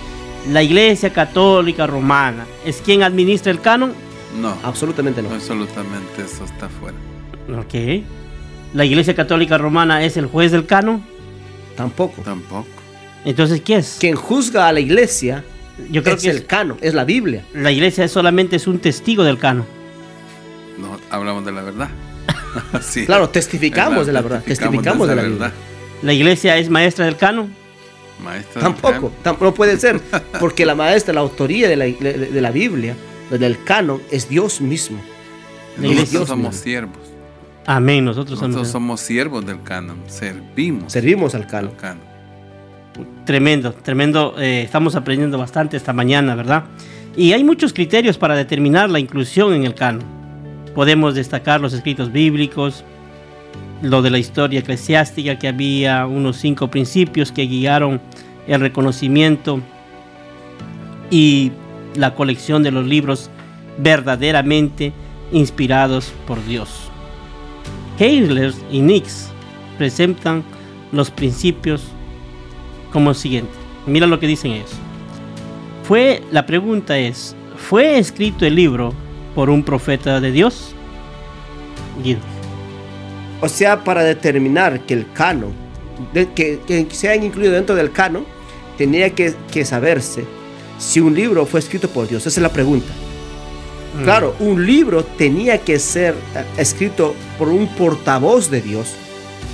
La 0.52 0.62
iglesia 0.64 1.14
católica 1.14 1.86
romana, 1.88 2.46
¿es 2.66 2.78
quien 2.84 3.04
administra 3.04 3.52
el 3.52 3.62
canon? 3.62 3.94
No, 4.42 4.56
absolutamente 4.64 5.22
no. 5.22 5.30
absolutamente 5.30 6.24
eso 6.26 6.44
está 6.46 6.68
fuera. 6.68 6.98
Ok. 7.60 8.04
La 8.74 8.86
iglesia 8.86 9.16
católica 9.16 9.58
romana 9.58 10.04
es 10.04 10.18
el 10.18 10.26
juez 10.28 10.52
del 10.52 10.66
canon. 10.66 11.04
Tampoco. 11.76 12.22
Tampoco. 12.22 12.68
Entonces, 13.26 13.62
¿qué 13.62 13.76
es? 13.78 13.98
Quien 14.00 14.16
juzga 14.16 14.68
a 14.68 14.72
la 14.74 14.80
iglesia 14.80 15.44
Yo 15.90 16.04
creo 16.04 16.16
es 16.16 16.24
que 16.24 16.30
el 16.30 16.38
es- 16.38 16.44
canon, 16.44 16.78
es 16.82 16.94
la 16.94 17.04
Biblia. 17.04 17.44
la 17.54 17.72
iglesia 17.72 18.08
solamente 18.08 18.56
es 18.56 18.68
un 18.68 18.80
testigo 18.80 19.24
del 19.24 19.38
canon. 19.38 19.66
No, 20.78 20.98
hablamos 21.10 21.46
de 21.46 21.52
la 21.52 21.62
verdad. 21.62 21.90
sí. 22.82 23.06
Claro, 23.06 23.30
testificamos 23.30 24.02
Es 24.02 24.08
de 24.08 24.14
la 24.14 24.22
verdad, 24.22 24.44
testificamos 24.44 25.08
de 25.08 25.16
la 25.16 25.24
Biblia. 25.24 25.52
¿La 26.02 26.14
iglesia 26.14 26.58
es 26.58 26.70
maestra 26.70 27.06
del 27.06 27.16
canon? 27.18 27.54
Maestra 28.24 28.54
del 28.62 28.62
Tampoco, 28.64 28.94
canon. 28.94 29.12
tampoco 29.24 29.46
no 29.46 29.54
puede 29.54 29.78
ser, 29.80 30.00
porque 30.40 30.66
la 30.66 30.76
maestra, 30.76 31.14
la 31.14 31.22
autoría 31.22 31.68
de 31.70 31.76
la, 31.76 31.86
de, 31.86 32.30
de 32.32 32.42
la 32.42 32.52
Biblia, 32.52 32.96
del 33.30 33.64
canon, 33.64 34.02
es 34.12 34.28
Dios 34.30 34.62
mismo. 34.62 35.00
La 35.80 35.88
iglesia- 35.88 36.20
Nosotros 36.20 36.28
somos 36.30 36.56
siervos. 36.56 36.98
Amén, 37.66 38.06
nosotros 38.06 38.40
somos 38.40 38.56
Nosotros 38.56 38.72
somos 38.72 39.02
siervos 39.02 39.46
del 39.46 39.62
canon. 39.62 39.98
Servimos 40.08 40.92
Servimos 40.92 41.36
al 41.36 41.48
canon. 41.48 41.72
al 41.72 41.78
canon. 41.78 42.04
tremendo, 43.26 43.74
tremendo. 43.74 44.36
eh, 44.40 44.64
estamos 44.64 44.96
aprendiendo 44.96 45.38
bastante 45.38 45.78
esta 45.78 45.94
mañana, 45.94 46.36
¿verdad? 46.36 46.66
Y 47.16 47.34
hay 47.34 47.44
muchos 47.44 47.74
criterios 47.74 48.18
para 48.18 48.36
determinar 48.36 48.90
la 48.90 49.00
inclusión 49.00 49.54
en 49.54 49.66
el 49.66 49.76
canon. 49.76 50.04
Podemos 50.74 51.14
destacar 51.16 51.60
los 51.62 51.74
escritos 51.74 52.12
bíblicos, 52.12 52.84
lo 53.82 54.02
de 54.02 54.10
la 54.10 54.18
historia 54.18 54.60
eclesiástica, 54.60 55.38
que 55.38 55.48
había 55.48 56.06
unos 56.06 56.38
cinco 56.38 56.70
principios 56.70 57.32
que 57.32 57.44
guiaron 57.44 58.02
el 58.48 58.62
reconocimiento 58.62 59.60
y 61.10 61.52
la 61.96 62.16
colección 62.16 62.64
de 62.64 62.72
los 62.72 62.88
libros 62.88 63.30
verdaderamente 63.78 64.94
inspirados 65.32 66.14
por 66.26 66.44
Dios. 66.46 66.91
Keylers 68.02 68.56
y 68.72 68.82
Nix 68.82 69.28
presentan 69.78 70.44
los 70.92 71.12
principios 71.12 71.84
como 72.92 73.14
siguiente. 73.14 73.52
Mira 73.86 74.08
lo 74.08 74.20
que 74.20 74.26
dicen 74.26 74.54
ellos. 74.54 74.72
Fue, 75.84 76.24
la 76.32 76.48
pregunta 76.48 76.98
es, 76.98 77.36
¿fue 77.58 78.00
escrito 78.00 78.44
el 78.48 78.56
libro 78.56 78.92
por 79.36 79.52
un 79.52 79.62
profeta 79.62 80.20
de 80.20 80.32
Dios? 80.32 80.74
Guido. 82.04 82.22
O 83.40 83.48
sea, 83.48 83.84
para 83.84 84.02
determinar 84.04 84.80
que 84.88 84.96
el 84.96 85.12
canon, 85.14 85.54
de- 86.12 86.32
que, 86.34 86.60
que 86.66 86.88
sean 86.96 87.22
incluido 87.22 87.54
dentro 87.54 87.76
del 87.76 87.92
canon, 87.92 88.26
tenía 88.80 89.12
que, 89.12 89.36
que 89.52 89.64
saberse 89.64 90.26
si 90.80 91.00
un 91.02 91.14
libro 91.14 91.46
fue 91.46 91.60
escrito 91.60 91.88
por 91.88 92.08
Dios. 92.08 92.26
Esa 92.26 92.40
es 92.40 92.42
la 92.42 92.50
pregunta. 92.52 92.92
Mm. 94.00 94.04
Claro, 94.04 94.36
un 94.40 94.66
libro 94.66 95.04
tenía 95.04 95.58
que 95.60 95.80
ser 95.80 96.16
eh, 96.36 96.46
escrito 96.58 97.14
por 97.38 97.50
un 97.50 97.68
portavoz 97.76 98.50
de 98.50 98.62
Dios, 98.62 98.94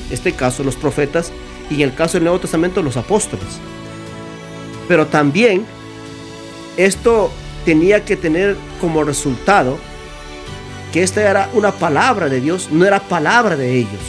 en 0.08 0.14
este 0.14 0.34
caso 0.34 0.64
los 0.64 0.76
profetas, 0.76 1.32
y 1.70 1.76
en 1.76 1.90
el 1.90 1.96
caso 1.96 2.14
del 2.14 2.24
Nuevo 2.24 2.40
Testamento 2.40 2.82
los 2.82 2.98
apóstoles. 2.98 3.60
Pero 4.88 5.08
también 5.08 5.66
esto 6.78 7.32
tenía 7.66 8.06
que 8.06 8.16
tener 8.16 8.56
como 8.80 9.04
resultado 9.04 9.78
que 10.94 11.04
esta 11.04 11.30
era 11.30 11.50
una 11.54 11.72
palabra 11.72 12.30
de 12.30 12.40
Dios, 12.40 12.70
no 12.72 12.86
era 12.86 13.00
palabra 13.00 13.58
de 13.58 13.76
ellos. 13.76 14.02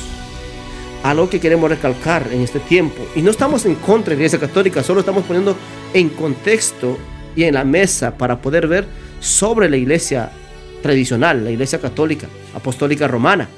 Algo 1.03 1.29
que 1.29 1.41
queremos 1.41 1.71
recalcar 1.71 2.29
en 2.33 2.43
este 2.43 2.61
tiempo. 2.61 3.07
Y 3.17 3.23
no 3.23 3.31
estamos 3.31 3.65
en 3.67 3.75
contra 3.77 4.11
de 4.11 4.17
la 4.17 4.21
Iglesia 4.23 4.39
Católica, 4.39 4.83
solo 4.83 5.01
estamos 5.01 5.25
poniendo 5.25 5.57
en 5.95 6.09
contexto 6.11 6.99
y 7.35 7.45
en 7.45 7.55
la 7.55 7.65
mesa 7.65 8.17
para 8.17 8.41
poder 8.41 8.69
ver 8.69 8.87
sobre 9.21 9.69
la 9.69 9.77
Iglesia 9.77 10.31
tradicional, 10.83 11.45
la 11.45 11.51
Iglesia 11.51 11.81
Católica, 11.81 12.29
Apostólica 12.55 13.09
Romana. 13.09 13.49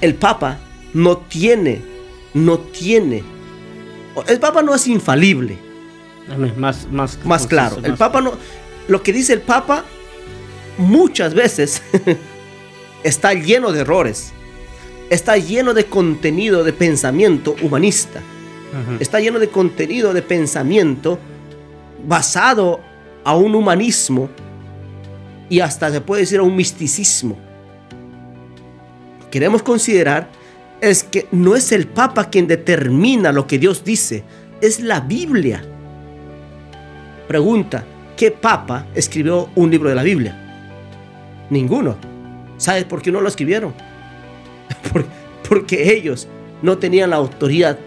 El 0.00 0.14
Papa 0.14 0.58
no 0.94 1.18
tiene, 1.18 1.82
no 2.34 2.58
tiene, 2.58 3.22
el 4.26 4.40
Papa 4.40 4.62
no 4.62 4.74
es 4.74 4.86
infalible, 4.86 5.58
Más, 6.56 6.86
más, 6.90 7.18
más 7.24 7.46
claro. 7.46 7.78
El 7.82 7.94
Papa 7.94 8.20
no. 8.20 8.32
Lo 8.88 9.02
que 9.02 9.12
dice 9.12 9.32
el 9.32 9.40
Papa 9.40 9.84
muchas 10.78 11.34
veces 11.34 11.82
está 13.04 13.34
lleno 13.34 13.72
de 13.72 13.80
errores. 13.80 14.32
Está 15.10 15.36
lleno 15.36 15.74
de 15.74 15.86
contenido 15.86 16.62
de 16.62 16.72
pensamiento 16.72 17.56
humanista. 17.62 18.20
Está 19.00 19.18
lleno 19.18 19.40
de 19.40 19.48
contenido 19.48 20.14
de 20.14 20.22
pensamiento 20.22 21.18
basado 22.06 22.80
a 23.30 23.36
un 23.36 23.54
humanismo 23.54 24.28
y 25.48 25.60
hasta 25.60 25.90
se 25.90 26.00
puede 26.00 26.22
decir 26.22 26.40
a 26.40 26.42
un 26.42 26.56
misticismo. 26.56 27.36
Queremos 29.30 29.62
considerar 29.62 30.28
es 30.80 31.04
que 31.04 31.28
no 31.30 31.54
es 31.54 31.72
el 31.72 31.86
Papa 31.86 32.30
quien 32.30 32.46
determina 32.46 33.32
lo 33.32 33.46
que 33.46 33.58
Dios 33.58 33.84
dice, 33.84 34.24
es 34.60 34.80
la 34.80 35.00
Biblia. 35.00 35.62
Pregunta, 37.28 37.84
¿qué 38.16 38.30
Papa 38.30 38.86
escribió 38.94 39.50
un 39.54 39.70
libro 39.70 39.88
de 39.88 39.94
la 39.94 40.02
Biblia? 40.02 40.36
Ninguno. 41.50 41.96
¿Sabes 42.56 42.84
por 42.84 43.00
qué 43.02 43.12
no 43.12 43.20
lo 43.20 43.28
escribieron? 43.28 43.72
Por- 44.92 45.06
porque 45.48 45.92
ellos 45.94 46.28
no 46.62 46.78
tenían 46.78 47.10
la 47.10 47.16
autoridad 47.16 47.78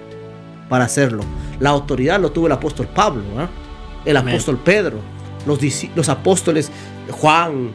para 0.69 0.85
hacerlo. 0.85 1.23
La 1.59 1.69
autoridad 1.69 2.19
lo 2.19 2.31
tuvo 2.31 2.47
el 2.47 2.53
apóstol 2.53 2.87
Pablo, 2.93 3.23
¿ah? 3.37 3.49
el 4.05 4.17
apóstol 4.17 4.59
Pedro, 4.63 4.99
los, 5.45 6.09
apóstoles 6.09 6.71
Juan, 7.11 7.71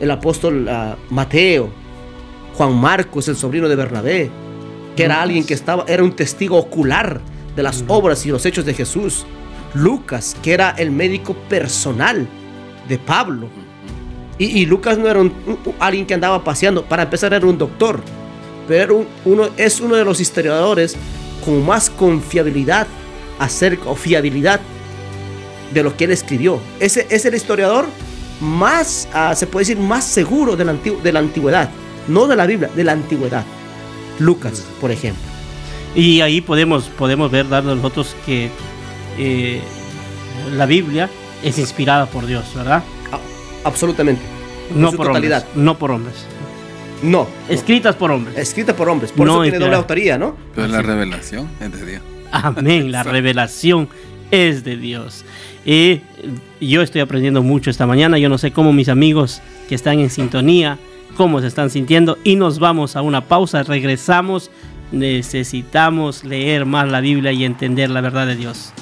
el 0.00 0.10
apóstol 0.10 0.68
ah, 0.68 0.96
Mateo, 1.10 1.70
Juan 2.54 2.74
Marcos, 2.74 3.28
el 3.28 3.36
sobrino 3.36 3.68
de 3.68 3.76
Bernabé, 3.76 4.30
que 4.96 5.04
era 5.04 5.22
alguien 5.22 5.44
que 5.44 5.54
estaba, 5.54 5.84
era 5.88 6.02
un 6.02 6.12
testigo 6.12 6.56
ocular 6.58 7.20
de 7.56 7.62
las 7.62 7.84
obras 7.88 8.24
y 8.26 8.30
los 8.30 8.44
hechos 8.46 8.64
de 8.64 8.74
Jesús. 8.74 9.24
Lucas, 9.74 10.36
que 10.42 10.52
era 10.52 10.70
el 10.70 10.90
médico 10.90 11.34
personal 11.48 12.26
de 12.88 12.98
Pablo. 12.98 13.48
Y, 14.38 14.60
y 14.60 14.66
Lucas 14.66 14.98
no 14.98 15.08
era 15.08 15.18
un- 15.20 15.32
un- 15.46 15.58
alguien 15.80 16.04
que 16.06 16.12
andaba 16.12 16.44
paseando, 16.44 16.84
para 16.84 17.04
empezar 17.04 17.32
era 17.32 17.46
un 17.46 17.56
doctor, 17.56 18.00
pero 18.68 18.82
era 18.82 18.92
un- 18.92 19.06
uno, 19.24 19.48
es 19.56 19.80
uno 19.80 19.94
de 19.94 20.04
los 20.04 20.20
historiadores 20.20 20.94
con 21.42 21.64
más 21.64 21.88
confiabilidad 21.88 22.86
acerca, 23.38 23.88
o 23.88 23.94
fiabilidad 23.94 24.60
de 25.72 25.82
lo 25.82 25.96
que 25.96 26.04
él 26.04 26.10
escribió. 26.12 26.60
Ese 26.80 27.06
es 27.10 27.24
el 27.24 27.34
historiador 27.34 27.86
más, 28.40 29.08
ah, 29.12 29.34
se 29.34 29.46
puede 29.46 29.62
decir, 29.66 29.78
más 29.78 30.04
seguro 30.04 30.56
de 30.56 30.64
la, 30.64 30.72
antigü- 30.74 31.00
de 31.00 31.12
la 31.12 31.20
antigüedad, 31.20 31.70
no 32.08 32.26
de 32.26 32.36
la 32.36 32.46
Biblia, 32.46 32.70
de 32.74 32.84
la 32.84 32.92
antigüedad. 32.92 33.44
Lucas, 34.18 34.64
por 34.80 34.90
ejemplo. 34.90 35.22
Y 35.94 36.20
ahí 36.20 36.40
podemos, 36.40 36.84
podemos 36.84 37.30
ver, 37.30 37.48
dar 37.48 37.64
nosotros 37.64 38.14
que 38.26 38.50
eh, 39.18 39.60
la 40.56 40.66
Biblia 40.66 41.08
es 41.42 41.58
inspirada 41.58 42.06
por 42.06 42.26
Dios, 42.26 42.44
¿verdad? 42.54 42.82
A- 43.12 43.68
absolutamente. 43.68 44.22
No 44.74 44.92
por 44.92 45.08
totalidad. 45.08 45.42
hombres. 45.42 45.56
No 45.64 45.78
por 45.78 45.90
hombres. 45.90 46.14
No. 47.02 47.26
Escritas 47.48 47.94
por 47.96 48.10
hombres. 48.10 48.38
Escrita 48.38 48.74
por 48.74 48.88
hombres, 48.88 49.12
por 49.12 49.26
No 49.26 49.34
eso 49.34 49.42
tiene 49.50 49.58
doble 49.58 49.76
autoría, 49.76 50.18
¿no? 50.18 50.36
Pero 50.54 50.68
la 50.68 50.82
revelación 50.82 51.48
es 51.60 51.72
de 51.72 51.84
Dios. 51.86 52.02
Amén. 52.30 52.90
La 52.92 53.02
revelación 53.04 53.88
es 54.30 54.64
de 54.64 54.76
Dios. 54.76 55.24
Y 55.64 56.00
yo 56.60 56.82
estoy 56.82 57.00
aprendiendo 57.00 57.42
mucho 57.42 57.70
esta 57.70 57.86
mañana. 57.86 58.18
Yo 58.18 58.28
no 58.28 58.38
sé 58.38 58.50
cómo 58.50 58.72
mis 58.72 58.88
amigos 58.88 59.40
que 59.68 59.74
están 59.74 59.98
en 60.00 60.10
sintonía, 60.10 60.78
cómo 61.16 61.40
se 61.40 61.46
están 61.46 61.70
sintiendo. 61.70 62.18
Y 62.24 62.36
nos 62.36 62.58
vamos 62.58 62.96
a 62.96 63.02
una 63.02 63.22
pausa. 63.22 63.62
Regresamos. 63.62 64.50
Necesitamos 64.90 66.22
leer 66.24 66.66
más 66.66 66.90
la 66.90 67.00
Biblia 67.00 67.32
y 67.32 67.44
entender 67.44 67.90
la 67.90 68.02
verdad 68.02 68.26
de 68.26 68.36
Dios. 68.36 68.72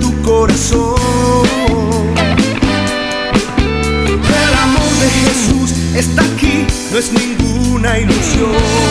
Tu 0.00 0.22
corazón. 0.22 0.96
El 4.44 4.54
amor 4.62 4.92
de 5.00 5.10
Jesús 5.10 5.72
está 5.94 6.22
aquí, 6.22 6.66
no 6.92 6.98
es 6.98 7.12
ninguna 7.12 7.98
ilusión. 7.98 8.87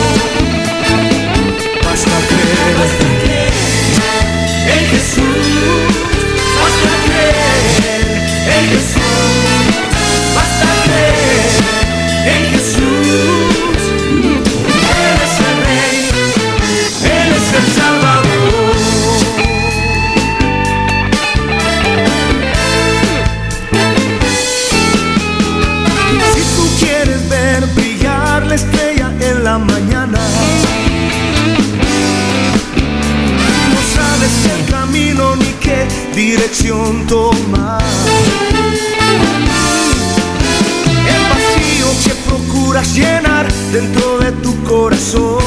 Corazón. 44.88 45.38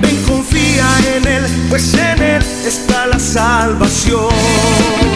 Ven, 0.00 0.16
confía 0.26 0.86
en 1.16 1.28
Él, 1.28 1.44
pues 1.68 1.94
en 1.94 2.20
Él 2.20 2.42
está 2.66 3.06
la 3.06 3.20
salvación. 3.20 5.07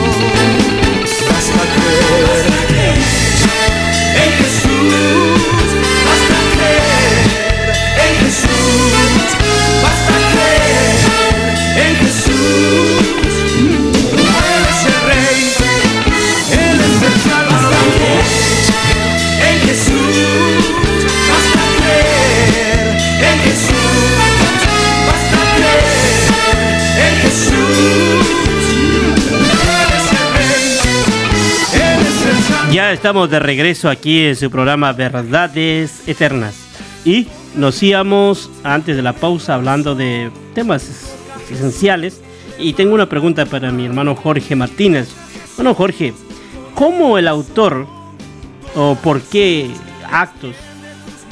Ya 32.73 32.91
estamos 32.91 33.29
de 33.29 33.38
regreso 33.38 33.91
aquí 33.91 34.25
en 34.25 34.35
su 34.35 34.50
programa 34.50 34.95
Verdades 34.95 36.09
Eternas. 36.09 36.55
Y 37.05 37.29
nos 37.55 37.83
íbamos 37.83 38.50
antes 38.64 38.97
de 38.97 39.02
la 39.02 39.12
pausa 39.12 39.57
hablando 39.57 39.95
de 39.95 40.31
temas 40.55 41.12
esenciales. 41.50 42.23
Y 42.59 42.73
tengo 42.73 42.95
una 42.95 43.11
pregunta 43.11 43.45
para 43.45 43.71
mi 43.73 43.85
hermano 43.85 44.17
Jorge 44.17 44.57
Martínez. 44.57 45.11
Bueno, 45.57 45.75
Jorge, 45.75 46.14
¿cómo 46.75 47.19
el 47.19 47.29
autor 47.29 47.87
o 48.75 48.95
por 48.95 49.21
qué 49.21 49.71
actos 50.11 50.57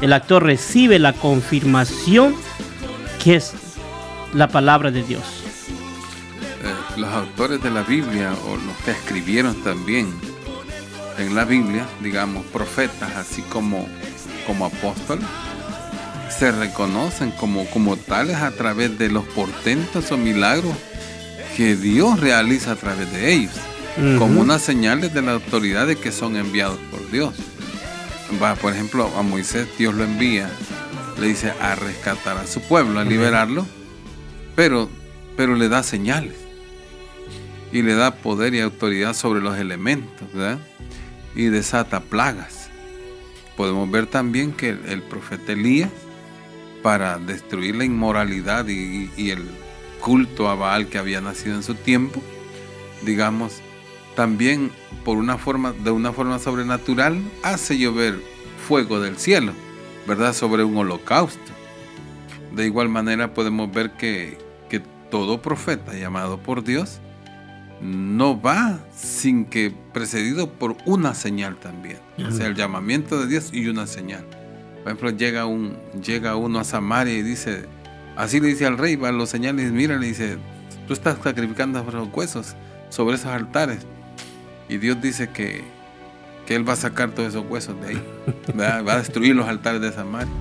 el 0.02 0.12
actor 0.12 0.44
recibe 0.44 0.98
la 0.98 1.14
confirmación 1.14 2.34
que 3.24 3.36
es 3.36 3.54
la 4.34 4.48
palabra 4.48 4.90
de 4.90 5.04
Dios? 5.04 5.22
Eh, 6.62 6.98
los 6.98 7.08
autores 7.08 7.62
de 7.62 7.70
la 7.70 7.82
Biblia 7.82 8.34
o 8.46 8.56
los 8.56 8.76
que 8.84 8.90
escribieron 8.90 9.54
también 9.64 10.12
en 11.20 11.34
la 11.34 11.44
Biblia, 11.44 11.86
digamos, 12.02 12.44
profetas, 12.46 13.14
así 13.16 13.42
como, 13.42 13.86
como 14.46 14.66
apóstoles, 14.66 15.24
se 16.30 16.52
reconocen 16.52 17.32
como, 17.32 17.66
como 17.66 17.96
tales 17.96 18.36
a 18.36 18.50
través 18.52 18.98
de 18.98 19.08
los 19.08 19.24
portentos 19.24 20.10
o 20.12 20.16
milagros 20.16 20.74
que 21.56 21.76
Dios 21.76 22.20
realiza 22.20 22.72
a 22.72 22.76
través 22.76 23.12
de 23.12 23.32
ellos, 23.32 23.54
como 24.18 24.40
unas 24.40 24.62
señales 24.62 25.12
de 25.12 25.22
la 25.22 25.32
autoridad 25.32 25.86
de 25.86 25.96
que 25.96 26.12
son 26.12 26.36
enviados 26.36 26.78
por 26.90 27.10
Dios. 27.10 27.34
Va, 28.42 28.54
por 28.54 28.72
ejemplo, 28.72 29.10
a 29.18 29.22
Moisés 29.22 29.68
Dios 29.76 29.94
lo 29.94 30.04
envía, 30.04 30.48
le 31.20 31.26
dice 31.26 31.52
a 31.60 31.74
rescatar 31.74 32.38
a 32.38 32.46
su 32.46 32.60
pueblo, 32.60 33.00
a 33.00 33.04
liberarlo, 33.04 33.66
pero, 34.54 34.88
pero 35.36 35.56
le 35.56 35.68
da 35.68 35.82
señales 35.82 36.34
y 37.72 37.82
le 37.82 37.94
da 37.94 38.16
poder 38.16 38.54
y 38.54 38.60
autoridad 38.60 39.14
sobre 39.14 39.40
los 39.40 39.58
elementos, 39.58 40.32
¿verdad? 40.32 40.58
Y 41.34 41.44
desata 41.44 42.00
plagas. 42.00 42.70
Podemos 43.56 43.90
ver 43.90 44.06
también 44.06 44.52
que 44.52 44.70
el, 44.70 45.02
profeta 45.02 45.52
Elías, 45.52 45.90
para 46.82 47.18
destruir 47.18 47.76
la 47.76 47.84
inmoralidad 47.84 48.66
y, 48.68 49.10
y 49.16 49.30
el 49.30 49.44
culto 50.00 50.48
a 50.48 50.54
Baal 50.54 50.88
que 50.88 50.98
había 50.98 51.20
nacido 51.20 51.54
en 51.54 51.62
su 51.62 51.74
tiempo, 51.74 52.22
digamos, 53.02 53.60
también 54.16 54.70
por 55.04 55.18
una 55.18 55.38
forma, 55.38 55.72
de 55.72 55.90
una 55.90 56.12
forma 56.12 56.38
sobrenatural, 56.38 57.22
hace 57.42 57.78
llover 57.78 58.20
fuego 58.66 59.00
del 59.00 59.18
cielo, 59.18 59.52
¿verdad? 60.06 60.32
Sobre 60.32 60.64
un 60.64 60.76
holocausto. 60.76 61.52
De 62.54 62.66
igual 62.66 62.88
manera 62.88 63.34
podemos 63.34 63.72
ver 63.72 63.92
que, 63.92 64.38
que 64.68 64.80
todo 65.10 65.40
profeta 65.40 65.94
llamado 65.94 66.38
por 66.38 66.64
Dios 66.64 67.00
no 67.80 68.40
va 68.40 68.78
sin 68.94 69.46
que 69.46 69.72
precedido 69.92 70.50
por 70.50 70.76
una 70.84 71.14
señal 71.14 71.56
también. 71.56 71.98
O 72.26 72.30
sea, 72.30 72.46
el 72.46 72.54
llamamiento 72.54 73.18
de 73.20 73.26
Dios 73.26 73.50
y 73.52 73.66
una 73.68 73.86
señal. 73.86 74.24
Por 74.82 74.88
ejemplo, 74.88 75.10
llega, 75.10 75.46
un, 75.46 75.76
llega 76.02 76.36
uno 76.36 76.58
a 76.58 76.64
Samaria 76.64 77.14
y 77.14 77.22
dice, 77.22 77.66
así 78.16 78.40
le 78.40 78.48
dice 78.48 78.66
al 78.66 78.78
rey, 78.78 78.96
va 78.96 79.08
a 79.08 79.12
los 79.12 79.30
señales, 79.30 79.72
mira, 79.72 79.96
le 79.96 80.06
dice, 80.06 80.36
tú 80.86 80.92
estás 80.92 81.18
sacrificando 81.22 81.82
los 81.82 82.08
huesos 82.12 82.54
sobre 82.90 83.16
esos 83.16 83.28
altares. 83.28 83.86
Y 84.68 84.78
Dios 84.78 85.00
dice 85.00 85.30
que, 85.30 85.64
que 86.46 86.54
Él 86.54 86.68
va 86.68 86.74
a 86.74 86.76
sacar 86.76 87.10
todos 87.10 87.30
esos 87.30 87.44
huesos 87.48 87.80
de 87.80 87.88
ahí. 87.88 88.02
¿verdad? 88.54 88.84
Va 88.86 88.92
a 88.94 88.98
destruir 88.98 89.34
los 89.34 89.48
altares 89.48 89.80
de 89.80 89.92
Samaria. 89.92 90.32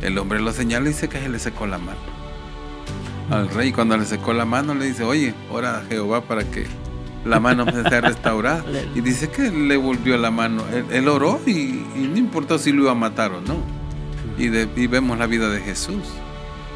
El 0.00 0.18
hombre 0.18 0.40
lo 0.40 0.52
señala 0.52 0.86
y 0.86 0.92
dice 0.92 1.08
que 1.08 1.20
se 1.20 1.28
le 1.28 1.38
secó 1.38 1.66
la 1.66 1.78
mano. 1.78 1.98
Al 3.30 3.48
rey 3.48 3.72
cuando 3.72 3.96
le 3.96 4.04
secó 4.04 4.32
la 4.32 4.44
mano 4.44 4.74
le 4.74 4.86
dice, 4.86 5.02
oye, 5.02 5.34
ora 5.50 5.78
a 5.78 5.82
Jehová 5.84 6.22
para 6.22 6.44
que 6.44 6.66
la 7.24 7.40
mano 7.40 7.64
sea 7.88 8.00
restaurada. 8.00 8.64
Y 8.94 9.00
dice 9.00 9.28
que 9.30 9.50
le 9.50 9.76
volvió 9.76 10.16
la 10.16 10.30
mano. 10.30 10.62
Él, 10.72 10.84
él 10.90 11.08
oró 11.08 11.40
y, 11.46 11.50
y 11.96 12.08
no 12.10 12.16
importó 12.18 12.58
si 12.58 12.72
lo 12.72 12.82
iba 12.82 12.92
a 12.92 12.94
matar 12.96 13.32
o 13.32 13.40
no. 13.40 13.56
Y, 14.38 14.48
de- 14.48 14.68
y 14.76 14.86
vemos 14.86 15.18
la 15.18 15.26
vida 15.26 15.48
de 15.48 15.60
Jesús. 15.60 16.02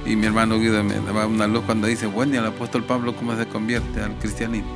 Y 0.06 0.16
mi 0.16 0.26
hermano 0.26 0.58
Guido 0.58 0.82
me 0.84 0.94
daba 0.94 1.26
una 1.26 1.46
luz 1.46 1.64
cuando 1.66 1.86
dice, 1.86 2.06
bueno, 2.06 2.34
y 2.34 2.38
el 2.38 2.46
apóstol 2.46 2.84
Pablo 2.84 3.14
cómo 3.16 3.36
se 3.36 3.46
convierte 3.46 4.00
al 4.00 4.14
cristianismo. 4.18 4.70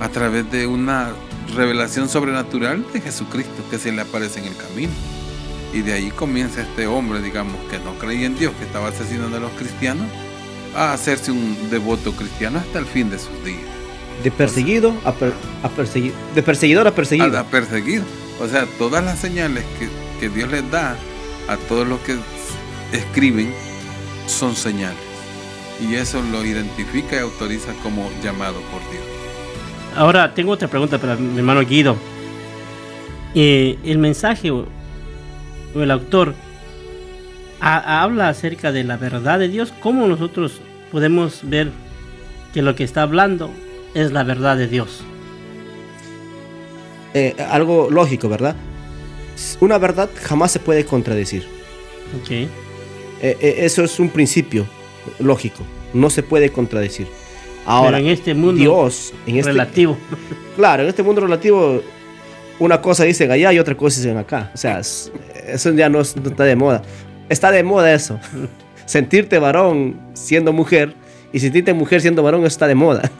A 0.00 0.08
través 0.08 0.50
de 0.50 0.66
una 0.66 1.10
revelación 1.54 2.08
sobrenatural 2.08 2.84
de 2.92 3.00
Jesucristo 3.02 3.62
que 3.70 3.78
se 3.78 3.92
le 3.92 4.00
aparece 4.02 4.40
en 4.40 4.46
el 4.46 4.56
camino. 4.56 4.92
Y 5.74 5.82
de 5.82 5.92
ahí 5.92 6.10
comienza 6.10 6.62
este 6.62 6.86
hombre, 6.86 7.20
digamos, 7.20 7.54
que 7.70 7.78
no 7.78 7.92
creía 7.98 8.26
en 8.26 8.36
Dios, 8.36 8.52
que 8.58 8.64
estaba 8.64 8.88
asesinando 8.88 9.36
a 9.36 9.40
los 9.40 9.52
cristianos, 9.52 10.06
a 10.74 10.92
hacerse 10.92 11.30
un 11.30 11.70
devoto 11.70 12.12
cristiano 12.12 12.58
hasta 12.58 12.78
el 12.80 12.86
fin 12.86 13.10
de 13.10 13.18
sus 13.18 13.44
días. 13.44 13.60
De 14.22 14.30
perseguido 14.30 14.94
a, 15.04 15.12
per- 15.12 15.32
a 15.62 15.68
perseguido. 15.68 16.14
De 16.34 16.42
perseguidor 16.42 16.86
a 16.86 16.94
perseguido. 16.94 17.38
a. 17.38 17.44
O 18.40 18.48
sea, 18.48 18.66
todas 18.78 19.04
las 19.04 19.18
señales 19.18 19.64
que, 19.78 19.88
que 20.20 20.28
Dios 20.34 20.50
les 20.50 20.68
da 20.70 20.96
a 21.48 21.56
todos 21.56 21.86
los 21.86 22.00
que 22.00 22.16
escriben 22.92 23.52
son 24.26 24.54
señales. 24.56 24.98
Y 25.80 25.94
eso 25.94 26.22
lo 26.30 26.44
identifica 26.44 27.16
y 27.16 27.18
autoriza 27.20 27.72
como 27.82 28.10
llamado 28.22 28.60
por 28.70 28.80
Dios. 28.90 29.02
Ahora 29.96 30.34
tengo 30.34 30.52
otra 30.52 30.68
pregunta 30.68 30.98
para 30.98 31.16
mi 31.16 31.38
hermano 31.38 31.60
Guido. 31.64 31.96
Eh, 33.34 33.78
el 33.84 33.98
mensaje 33.98 34.50
o, 34.50 34.66
el 35.74 35.90
autor 35.90 36.34
ha- 37.60 38.02
habla 38.02 38.28
acerca 38.28 38.72
de 38.72 38.84
la 38.84 38.96
verdad 38.96 39.38
de 39.38 39.48
Dios. 39.48 39.72
¿Cómo 39.80 40.06
nosotros 40.06 40.60
podemos 40.92 41.40
ver 41.44 41.70
que 42.52 42.62
lo 42.62 42.74
que 42.74 42.84
está 42.84 43.02
hablando 43.02 43.50
es 43.94 44.12
la 44.12 44.22
verdad 44.24 44.56
de 44.56 44.66
Dios? 44.68 45.02
Eh, 47.14 47.34
algo 47.50 47.88
lógico, 47.90 48.28
¿verdad? 48.28 48.54
Una 49.60 49.78
verdad 49.78 50.08
jamás 50.22 50.52
se 50.52 50.58
puede 50.60 50.84
contradecir. 50.84 51.44
Ok. 52.20 52.30
Eh, 52.30 52.48
eh, 53.22 53.54
eso 53.58 53.82
es 53.82 53.98
un 53.98 54.08
principio 54.10 54.66
lógico. 55.18 55.62
No 55.92 56.08
se 56.10 56.22
puede 56.22 56.50
contradecir. 56.50 57.06
Ahora, 57.66 57.96
Pero 57.98 58.06
en 58.08 58.12
este 58.12 58.34
mundo 58.34 58.60
Dios, 58.60 59.12
en 59.26 59.36
este, 59.36 59.50
relativo. 59.52 59.96
claro, 60.56 60.82
en 60.84 60.88
este 60.88 61.02
mundo 61.02 61.20
relativo, 61.22 61.82
una 62.58 62.80
cosa 62.80 63.04
dicen 63.04 63.30
allá 63.30 63.52
y 63.52 63.58
otra 63.58 63.76
cosa 63.76 64.00
dicen 64.00 64.16
acá. 64.16 64.50
O 64.54 64.56
sea, 64.56 64.78
es- 64.80 65.10
eso 65.46 65.72
ya 65.72 65.88
no, 65.88 66.00
es- 66.00 66.16
no 66.16 66.30
está 66.30 66.44
de 66.44 66.56
moda. 66.56 66.82
Está 67.28 67.50
de 67.50 67.62
moda 67.64 67.92
eso. 67.92 68.18
Sentirte 68.86 69.38
varón 69.38 70.00
siendo 70.14 70.52
mujer 70.52 70.94
y 71.32 71.38
sentirte 71.40 71.72
mujer 71.74 72.00
siendo 72.00 72.22
varón 72.22 72.44
está 72.44 72.66
de 72.66 72.74
moda. 72.74 73.10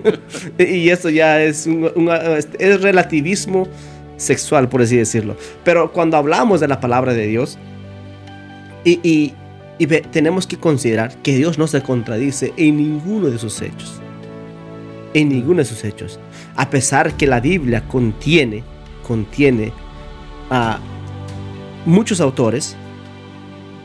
y 0.58 0.88
eso 0.88 1.10
ya 1.10 1.42
es, 1.42 1.66
un, 1.66 1.90
un- 1.94 2.10
es 2.58 2.80
relativismo 2.82 3.68
sexual, 4.16 4.68
por 4.68 4.82
así 4.82 4.96
decirlo. 4.96 5.36
Pero 5.64 5.92
cuando 5.92 6.16
hablamos 6.16 6.60
de 6.60 6.68
la 6.68 6.80
palabra 6.80 7.12
de 7.12 7.26
Dios, 7.26 7.58
y, 8.84 8.98
y- 9.02 9.34
y 9.78 9.86
ve- 9.86 10.04
tenemos 10.10 10.46
que 10.46 10.56
considerar 10.56 11.14
que 11.22 11.36
Dios 11.36 11.58
no 11.58 11.66
se 11.66 11.82
contradice 11.82 12.52
en 12.56 12.76
ninguno 12.76 13.28
de 13.28 13.38
sus 13.38 13.60
hechos. 13.62 14.00
En 15.14 15.28
ninguno 15.28 15.58
de 15.58 15.64
sus 15.64 15.84
hechos. 15.84 16.18
A 16.56 16.70
pesar 16.70 17.14
que 17.16 17.26
la 17.26 17.40
Biblia 17.40 17.82
contiene, 17.88 18.62
contiene 19.06 19.72
a 20.50 20.78
muchos 21.84 22.20
autores 22.20 22.76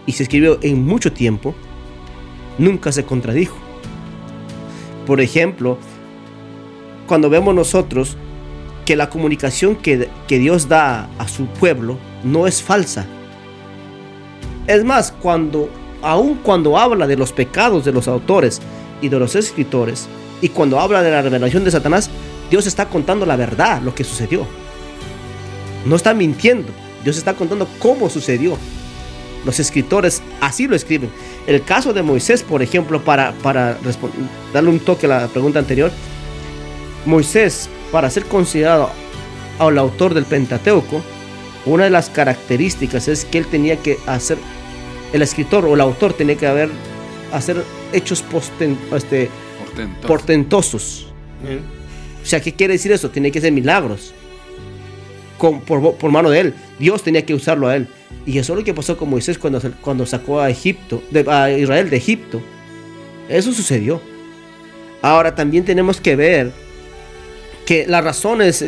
y 0.06 0.12
se 0.14 0.24
escribió 0.24 0.60
en 0.62 0.84
mucho 0.86 1.12
tiempo, 1.12 1.54
nunca 2.58 2.92
se 2.92 3.06
contradijo. 3.06 3.58
Por 5.06 5.22
ejemplo, 5.22 5.78
cuando 7.08 7.30
vemos 7.30 7.56
nosotros 7.56 8.18
que 8.86 8.96
la 8.96 9.10
comunicación 9.10 9.76
que, 9.76 10.10
que 10.28 10.40
Dios 10.40 10.68
da 10.70 11.10
a 11.18 11.28
su 11.28 11.46
pueblo 11.48 11.98
no 12.24 12.48
es 12.48 12.62
falsa. 12.64 13.06
Es 14.66 14.84
más, 14.84 15.12
cuando, 15.12 15.70
aun 16.02 16.36
cuando 16.36 16.78
habla 16.78 17.08
de 17.08 17.18
los 17.18 17.32
pecados 17.32 17.86
de 17.86 17.94
los 17.94 18.08
autores 18.08 18.62
y 19.02 19.10
de 19.10 19.20
los 19.20 19.36
escritores, 19.36 20.08
y 20.42 20.50
cuando 20.50 20.80
habla 20.80 21.02
de 21.02 21.12
la 21.12 21.22
revelación 21.22 21.64
de 21.64 21.72
Satanás, 21.72 22.10
Dios 22.50 22.68
está 22.68 22.88
contando 22.88 23.26
la 23.26 23.36
verdad, 23.36 23.82
lo 23.82 23.94
que 23.96 24.04
sucedió. 24.04 24.46
No 25.86 25.96
está 25.96 26.14
mintiendo, 26.14 26.70
Dios 27.04 27.18
está 27.18 27.34
contando 27.34 27.68
cómo 27.80 28.10
sucedió. 28.10 28.58
Los 29.48 29.62
escritores 29.62 30.22
así 30.42 30.68
lo 30.68 30.76
escriben. 30.76 31.10
El 31.48 31.64
caso 31.64 31.94
de 31.94 32.04
Moisés, 32.04 32.44
por 32.44 32.62
ejemplo, 32.62 33.02
para, 33.02 33.32
para 33.42 33.78
darle 34.54 34.70
un 34.70 34.80
toque 34.80 35.06
a 35.06 35.10
la 35.10 35.28
pregunta 35.30 35.60
anterior, 35.60 35.90
Moisés, 37.06 37.70
para 37.90 38.10
ser 38.10 38.26
considerado 38.26 38.90
al 39.58 39.78
autor 39.78 40.14
del 40.14 40.26
Pentateuco, 40.26 41.02
una 41.66 41.86
de 41.86 41.90
las 41.90 42.10
características 42.10 43.08
es 43.08 43.24
que 43.24 43.38
él 43.38 43.48
tenía 43.48 43.78
que 43.78 43.98
hacer, 44.06 44.38
el 45.14 45.22
escritor 45.22 45.64
o 45.64 45.76
el 45.76 45.80
autor 45.80 46.12
tenía 46.12 46.36
que 46.36 46.46
haber, 46.46 46.70
hacer 47.32 47.64
hechos 47.94 48.26
este, 48.94 49.30
portentosos. 50.06 51.08
O 52.22 52.26
sea, 52.26 52.42
¿qué 52.42 52.52
quiere 52.52 52.74
decir 52.74 52.92
eso? 52.92 53.10
Tiene 53.10 53.32
que 53.32 53.40
ser 53.40 53.54
milagros. 53.54 54.14
Con, 55.38 55.62
por, 55.62 56.12
mano 56.12 56.30
de 56.32 56.42
él. 56.42 56.54
Dios 56.80 57.02
tenía 57.02 57.26
que 57.26 57.34
usarlo 57.34 57.70
a 57.70 57.78
él. 57.78 57.88
Y 58.28 58.38
eso 58.40 58.54
es 58.54 58.60
lo 58.60 58.66
que 58.66 58.74
pasó 58.74 58.98
con 58.98 59.10
Moisés 59.10 59.38
cuando, 59.38 59.62
cuando 59.80 60.06
sacó 60.06 60.42
a, 60.42 60.50
Egipto, 60.50 61.02
a 61.28 61.50
Israel 61.50 61.90
de 61.90 61.96
Egipto. 61.96 62.42
Eso 63.30 63.54
sucedió. 63.54 64.02
Ahora 65.02 65.34
también 65.34 65.64
tenemos 65.64 66.02
que 66.02 66.18
ver 66.18 66.52
que 67.66 67.88
las 67.88 68.04
razones 68.04 68.66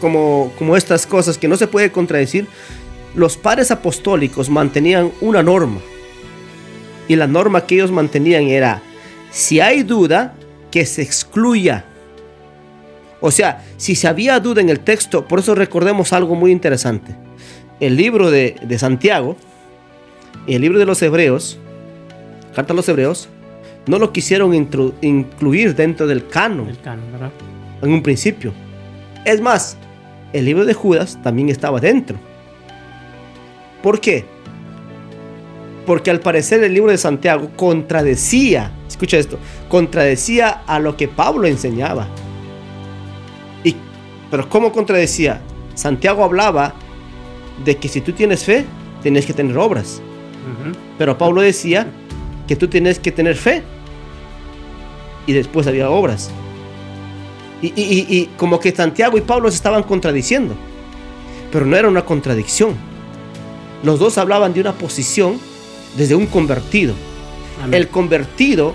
como, 0.00 0.52
como 0.58 0.76
estas 0.76 1.06
cosas 1.06 1.38
que 1.38 1.46
no 1.46 1.56
se 1.56 1.68
puede 1.68 1.92
contradecir, 1.92 2.48
los 3.14 3.36
padres 3.36 3.70
apostólicos 3.70 4.50
mantenían 4.50 5.12
una 5.20 5.40
norma. 5.40 5.78
Y 7.06 7.14
la 7.14 7.28
norma 7.28 7.64
que 7.66 7.76
ellos 7.76 7.92
mantenían 7.92 8.48
era, 8.48 8.82
si 9.30 9.60
hay 9.60 9.84
duda, 9.84 10.34
que 10.72 10.84
se 10.84 11.02
excluya. 11.02 11.84
O 13.20 13.30
sea, 13.30 13.64
si 13.76 13.94
se 13.94 14.08
había 14.08 14.40
duda 14.40 14.60
en 14.60 14.68
el 14.68 14.80
texto, 14.80 15.28
por 15.28 15.38
eso 15.38 15.54
recordemos 15.54 16.12
algo 16.12 16.34
muy 16.34 16.50
interesante. 16.50 17.23
El 17.80 17.96
libro 17.96 18.30
de, 18.30 18.56
Santiago 18.78 19.36
y 20.46 20.54
el 20.54 20.62
libro 20.62 20.78
de 20.78 20.86
los 20.86 21.02
Hebreos, 21.02 21.58
Carta 22.54 22.72
a 22.72 22.76
los 22.76 22.88
Hebreos, 22.88 23.28
no 23.86 23.98
lo 23.98 24.12
quisieron 24.12 24.54
incluir 24.54 25.74
dentro 25.74 26.06
del 26.06 26.28
canon. 26.28 26.68
En 27.82 27.92
un 27.92 28.02
principio. 28.02 28.52
Es 29.24 29.40
más, 29.40 29.76
el 30.32 30.44
libro 30.44 30.64
de 30.64 30.74
Judas 30.74 31.18
también 31.22 31.48
estaba 31.48 31.80
dentro. 31.80 32.16
¿Por 33.82 34.00
qué? 34.00 34.24
Porque 35.84 36.10
al 36.10 36.20
parecer 36.20 36.62
el 36.64 36.72
libro 36.72 36.90
de 36.90 36.96
Santiago 36.96 37.50
contradecía, 37.56 38.70
escucha 38.88 39.18
esto, 39.18 39.38
contradecía 39.68 40.62
a 40.66 40.78
lo 40.78 40.96
que 40.96 41.08
Pablo 41.08 41.46
enseñaba. 41.46 42.06
Y, 43.62 43.76
pero 44.30 44.48
¿cómo 44.48 44.72
contradecía? 44.72 45.42
Santiago 45.74 46.24
hablaba 46.24 46.74
de 47.64 47.76
que 47.76 47.88
si 47.88 48.00
tú 48.00 48.12
tienes 48.12 48.44
fe, 48.44 48.64
tienes 49.02 49.26
que 49.26 49.32
tener 49.32 49.56
obras. 49.58 50.00
Pero 50.98 51.18
Pablo 51.18 51.40
decía 51.40 51.86
que 52.46 52.56
tú 52.56 52.68
tienes 52.68 52.98
que 52.98 53.12
tener 53.12 53.36
fe. 53.36 53.62
Y 55.26 55.32
después 55.32 55.66
había 55.66 55.90
obras. 55.90 56.30
Y, 57.62 58.28
como 58.36 58.60
que 58.60 58.72
Santiago 58.72 59.16
y 59.16 59.22
Pablo 59.22 59.50
se 59.50 59.56
estaban 59.56 59.82
contradiciendo. 59.84 60.54
Pero 61.50 61.64
no 61.64 61.76
era 61.76 61.88
una 61.88 62.04
contradicción. 62.04 62.74
Los 63.82 63.98
dos 63.98 64.18
hablaban 64.18 64.52
de 64.52 64.60
una 64.60 64.72
posición 64.72 65.38
desde 65.96 66.14
un 66.14 66.26
convertido. 66.26 66.94
El 67.70 67.88
convertido, 67.88 68.74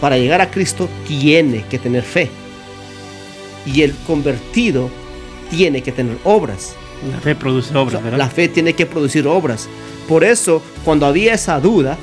para 0.00 0.18
llegar 0.18 0.40
a 0.40 0.50
Cristo, 0.50 0.88
tiene 1.08 1.64
que 1.64 1.78
tener 1.78 2.02
fe. 2.02 2.30
Y 3.64 3.82
el 3.82 3.92
convertido 4.06 4.90
tiene 5.50 5.82
que 5.82 5.90
tener 5.90 6.18
obras. 6.24 6.76
La 7.10 7.20
fe 7.20 7.34
produce 7.34 7.76
obras, 7.76 8.02
La 8.16 8.28
fe 8.28 8.48
tiene 8.48 8.72
que 8.72 8.86
producir 8.86 9.26
obras. 9.26 9.68
Por 10.08 10.24
eso, 10.24 10.62
cuando 10.84 11.06
había 11.06 11.34
esa 11.34 11.60
duda, 11.60 11.96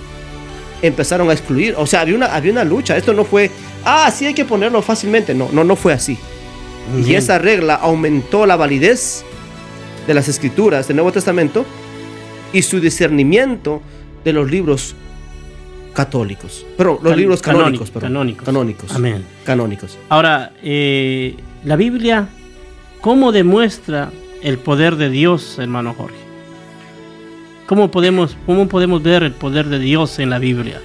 empezaron 0.82 1.30
a 1.30 1.34
excluir. 1.34 1.76
O 1.78 1.88
sea, 1.88 2.02
había 2.02 2.16
una, 2.16 2.28
había 2.28 2.52
una 2.52 2.64
lucha. 2.64 2.96
Esto 2.96 3.14
no 3.14 3.24
fue, 3.26 3.50
ah, 3.86 4.12
sí 4.12 4.26
hay 4.26 4.34
que 4.34 4.46
ponerlo 4.46 4.82
fácilmente. 4.82 5.34
No, 5.34 5.50
no, 5.52 5.64
no 5.64 5.76
fue 5.76 5.94
así. 5.94 6.18
Y 7.06 7.16
esa 7.16 7.40
regla 7.40 7.76
aumentó 7.76 8.46
la 8.46 8.58
validez 8.58 9.24
de 10.06 10.14
las 10.14 10.28
escrituras 10.28 10.88
del 10.88 10.98
Nuevo 10.98 11.14
Testamento 11.14 11.66
y 12.52 12.62
su 12.62 12.82
discernimiento 12.82 13.82
de 14.24 14.34
los 14.34 14.52
libros 14.52 14.96
católicos. 15.94 16.66
Pero 16.78 17.00
los 17.02 17.16
libros 17.16 17.42
canónicos, 17.42 17.90
canónicos. 17.92 18.46
Canónicos. 18.46 18.92
Amén. 18.94 19.24
Canónicos. 19.46 19.98
Ahora, 20.10 20.52
eh, 20.62 21.36
la 21.64 21.78
Biblia, 21.78 22.28
¿cómo 23.00 23.32
demuestra 23.32 24.12
el 24.44 24.60
poder 24.60 24.98
de 24.98 25.10
Dios, 25.10 25.58
hermano 25.58 25.94
Jorge? 25.94 26.18
¿Cómo 27.66 27.90
podemos, 27.90 28.38
¿Cómo 28.46 28.68
podemos 28.68 29.02
ver 29.02 29.24
el 29.24 29.32
poder 29.32 29.68
de 29.68 29.80
Dios 29.80 30.20
en 30.20 30.30
la 30.30 30.38
Biblia? 30.38 30.82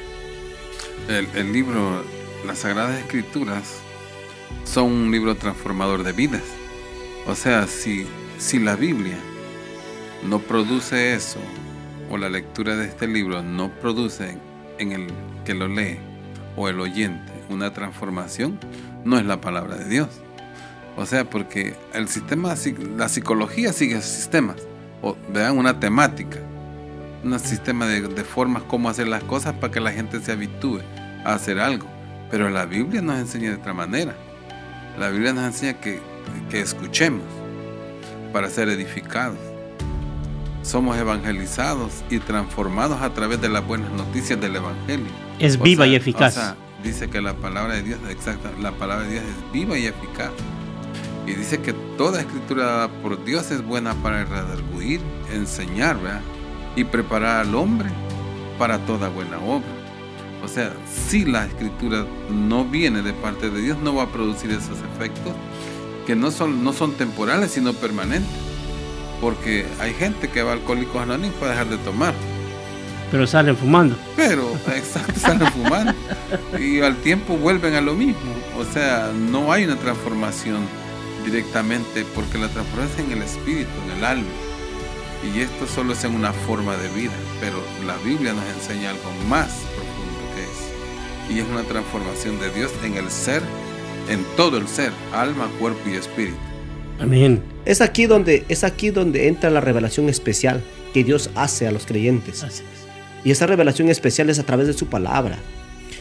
El, 1.09 1.53
libro, 1.53 2.05
las 2.47 2.59
Sagradas 2.59 2.99
Escrituras, 3.01 3.81
son 4.65 4.93
un 4.93 5.11
libro 5.11 5.35
transformador 5.35 6.05
de 6.05 6.13
vidas. 6.13 6.43
O 7.27 7.35
sea, 7.35 7.67
si, 7.67 8.07
si 8.39 8.59
la 8.61 8.77
Biblia 8.77 9.19
no 10.29 10.39
produce 10.39 11.15
eso, 11.15 11.41
o 12.11 12.17
la 12.17 12.29
lectura 12.29 12.77
de 12.77 12.87
este 12.87 13.07
libro 13.07 13.43
no 13.43 13.71
produce 13.81 14.39
en 14.79 14.93
el 14.93 15.09
que 15.45 15.55
lo 15.55 15.69
lee 15.69 15.99
o 16.57 16.69
el 16.69 16.81
oyente 16.81 17.33
una 17.51 17.73
transformación, 17.73 18.59
no 19.05 19.19
es 19.19 19.27
la 19.27 19.41
palabra 19.41 19.77
de 19.77 19.89
Dios. 19.89 20.09
O 20.99 21.07
sea, 21.07 21.31
porque 21.31 21.77
el 21.95 22.09
sistema, 22.09 22.55
la 22.97 23.09
psicología 23.09 23.73
sigue 23.73 24.03
sistemas, 24.03 24.57
o 25.01 25.17
vean 25.33 25.57
una 25.57 25.81
temática 25.81 26.39
un 27.25 27.39
sistema 27.41 27.87
de, 27.87 28.25
formas 28.25 28.63
cómo 28.65 28.89
hacer 28.89 29.09
las 29.09 29.23
cosas 29.25 29.55
para 29.55 29.73
que 29.73 29.81
la 29.81 29.93
gente 29.93 30.21
se 30.21 30.33
habitúe 30.33 30.81
a 31.25 31.35
hacer 31.35 31.59
algo. 31.59 31.87
Pero 32.31 32.51
la 32.51 32.65
Biblia 32.65 33.01
nos 33.01 33.19
enseña 33.19 33.51
de 33.51 33.57
otra 33.57 33.75
manera. 33.75 34.15
La 34.99 35.09
Biblia 35.09 35.33
nos 35.33 35.45
enseña 35.45 35.75
que, 35.81 36.01
que 36.51 36.61
escuchemos 36.61 37.25
para 38.33 38.51
ser 38.51 38.69
edificados. 38.69 39.39
Somos 40.63 40.99
evangelizados 40.99 42.05
y 42.11 42.19
transformados 42.19 43.01
a 43.01 43.15
través 43.15 43.41
de 43.41 43.49
las 43.49 43.67
buenas 43.67 43.91
noticias 43.93 44.41
del 44.41 44.57
Evangelio. 44.57 45.07
Es 45.39 45.61
viva 45.61 45.87
y 45.87 45.95
eficaz. 45.95 46.55
dice 46.83 47.09
que 47.09 47.21
la 47.21 47.35
palabra 47.35 47.75
de 47.75 47.83
Dios, 47.83 48.01
exacta, 48.11 48.51
la 48.61 48.73
palabra 48.73 49.07
de 49.07 49.13
Dios 49.13 49.25
es 49.25 49.53
viva 49.53 49.79
y 49.79 49.87
eficaz. 49.87 50.31
Y 51.29 51.35
dice 51.35 51.61
que 51.61 51.75
toda 51.97 52.21
escritura 52.21 52.65
dada 52.65 52.89
por 53.03 53.23
Dios 53.23 53.51
es 53.51 53.63
buena 53.63 53.95
para 54.03 54.25
redarguir, 54.25 55.01
enseñar, 55.33 56.01
¿verdad? 56.01 56.23
y 56.79 56.85
preparar 56.85 57.41
al 57.41 57.55
hombre 57.57 57.89
para 58.57 58.79
toda 58.79 59.09
buena 59.09 59.39
obra. 59.41 59.67
O 60.45 60.49
sea, 60.49 60.73
si 60.89 61.25
la 61.25 61.45
escritura 61.45 62.07
no 62.31 62.65
viene 62.65 63.03
de 63.03 63.13
parte 63.13 63.51
de 63.51 63.61
Dios, 63.61 63.79
no 63.79 63.97
va 63.97 64.05
a 64.05 64.09
producir 64.09 64.51
esos 64.53 64.79
efectos 64.95 65.35
que 66.07 66.15
no 66.15 66.31
son, 66.31 66.63
no 66.63 66.73
son 66.73 66.93
temporales, 66.93 67.51
sino 67.51 67.73
permanentes. 67.73 68.31
Porque 69.21 69.67
hay 69.81 69.93
gente 69.93 70.29
que 70.29 70.43
va 70.43 70.53
a 70.53 70.55
alcohólicos 70.55 71.03
anónimos 71.03 71.35
para 71.39 71.51
dejar 71.51 71.69
de 71.69 71.79
tomar. 71.79 72.15
Pero 73.11 73.27
salen 73.27 73.57
fumando. 73.57 73.97
Pero, 74.15 74.49
exacto, 74.75 75.15
salen 75.21 75.51
fumando. 75.51 75.95
Y 76.61 76.81
al 76.81 76.97
tiempo 76.99 77.37
vuelven 77.37 77.75
a 77.75 77.81
lo 77.81 77.95
mismo. 77.95 78.33
O 78.57 78.65
sea, 78.65 79.11
no 79.13 79.53
hay 79.53 79.65
una 79.65 79.77
transformación 79.77 80.61
directamente, 81.25 82.05
porque 82.15 82.39
la 82.39 82.49
transformación 82.49 83.07
es 83.07 83.07
en 83.07 83.19
el 83.19 83.23
espíritu, 83.23 83.71
en 83.87 83.99
el 83.99 84.05
alma. 84.05 84.29
Y 85.35 85.41
esto 85.41 85.67
solo 85.67 85.93
es 85.93 86.05
en 86.05 86.15
una 86.15 86.33
forma 86.33 86.77
de 86.77 86.89
vida, 86.91 87.13
pero 87.41 87.63
la 87.87 87.97
Biblia 87.99 88.33
nos 88.33 88.45
enseña 88.55 88.91
algo 88.91 89.11
más 89.29 89.49
profundo 89.75 90.21
que 90.35 90.43
es. 90.43 91.37
Y 91.37 91.41
es 91.41 91.47
una 91.49 91.65
transformación 91.65 92.39
de 92.39 92.51
Dios 92.51 92.71
en 92.85 92.97
el 92.97 93.11
ser, 93.11 93.43
en 94.09 94.25
todo 94.37 94.59
el 94.59 94.69
ser, 94.69 94.93
alma, 95.13 95.51
cuerpo 95.59 95.81
y 95.89 95.95
espíritu. 95.95 96.37
Amén. 97.01 97.43
Es 97.65 97.81
aquí 97.81 98.07
donde, 98.07 98.45
es 98.49 98.65
aquí 98.65 98.91
donde 98.91 99.29
entra 99.29 99.51
la 99.51 99.61
revelación 99.61 100.09
especial 100.09 100.63
que 100.95 101.05
Dios 101.05 101.31
hace 101.35 101.67
a 101.67 101.73
los 101.73 101.87
creyentes. 101.87 102.45
Y 103.25 103.31
esa 103.31 103.47
revelación 103.47 103.89
especial 103.89 104.31
es 104.31 104.39
a 104.39 104.45
través 104.45 104.67
de 104.67 104.73
su 104.73 104.87
palabra. 104.87 105.39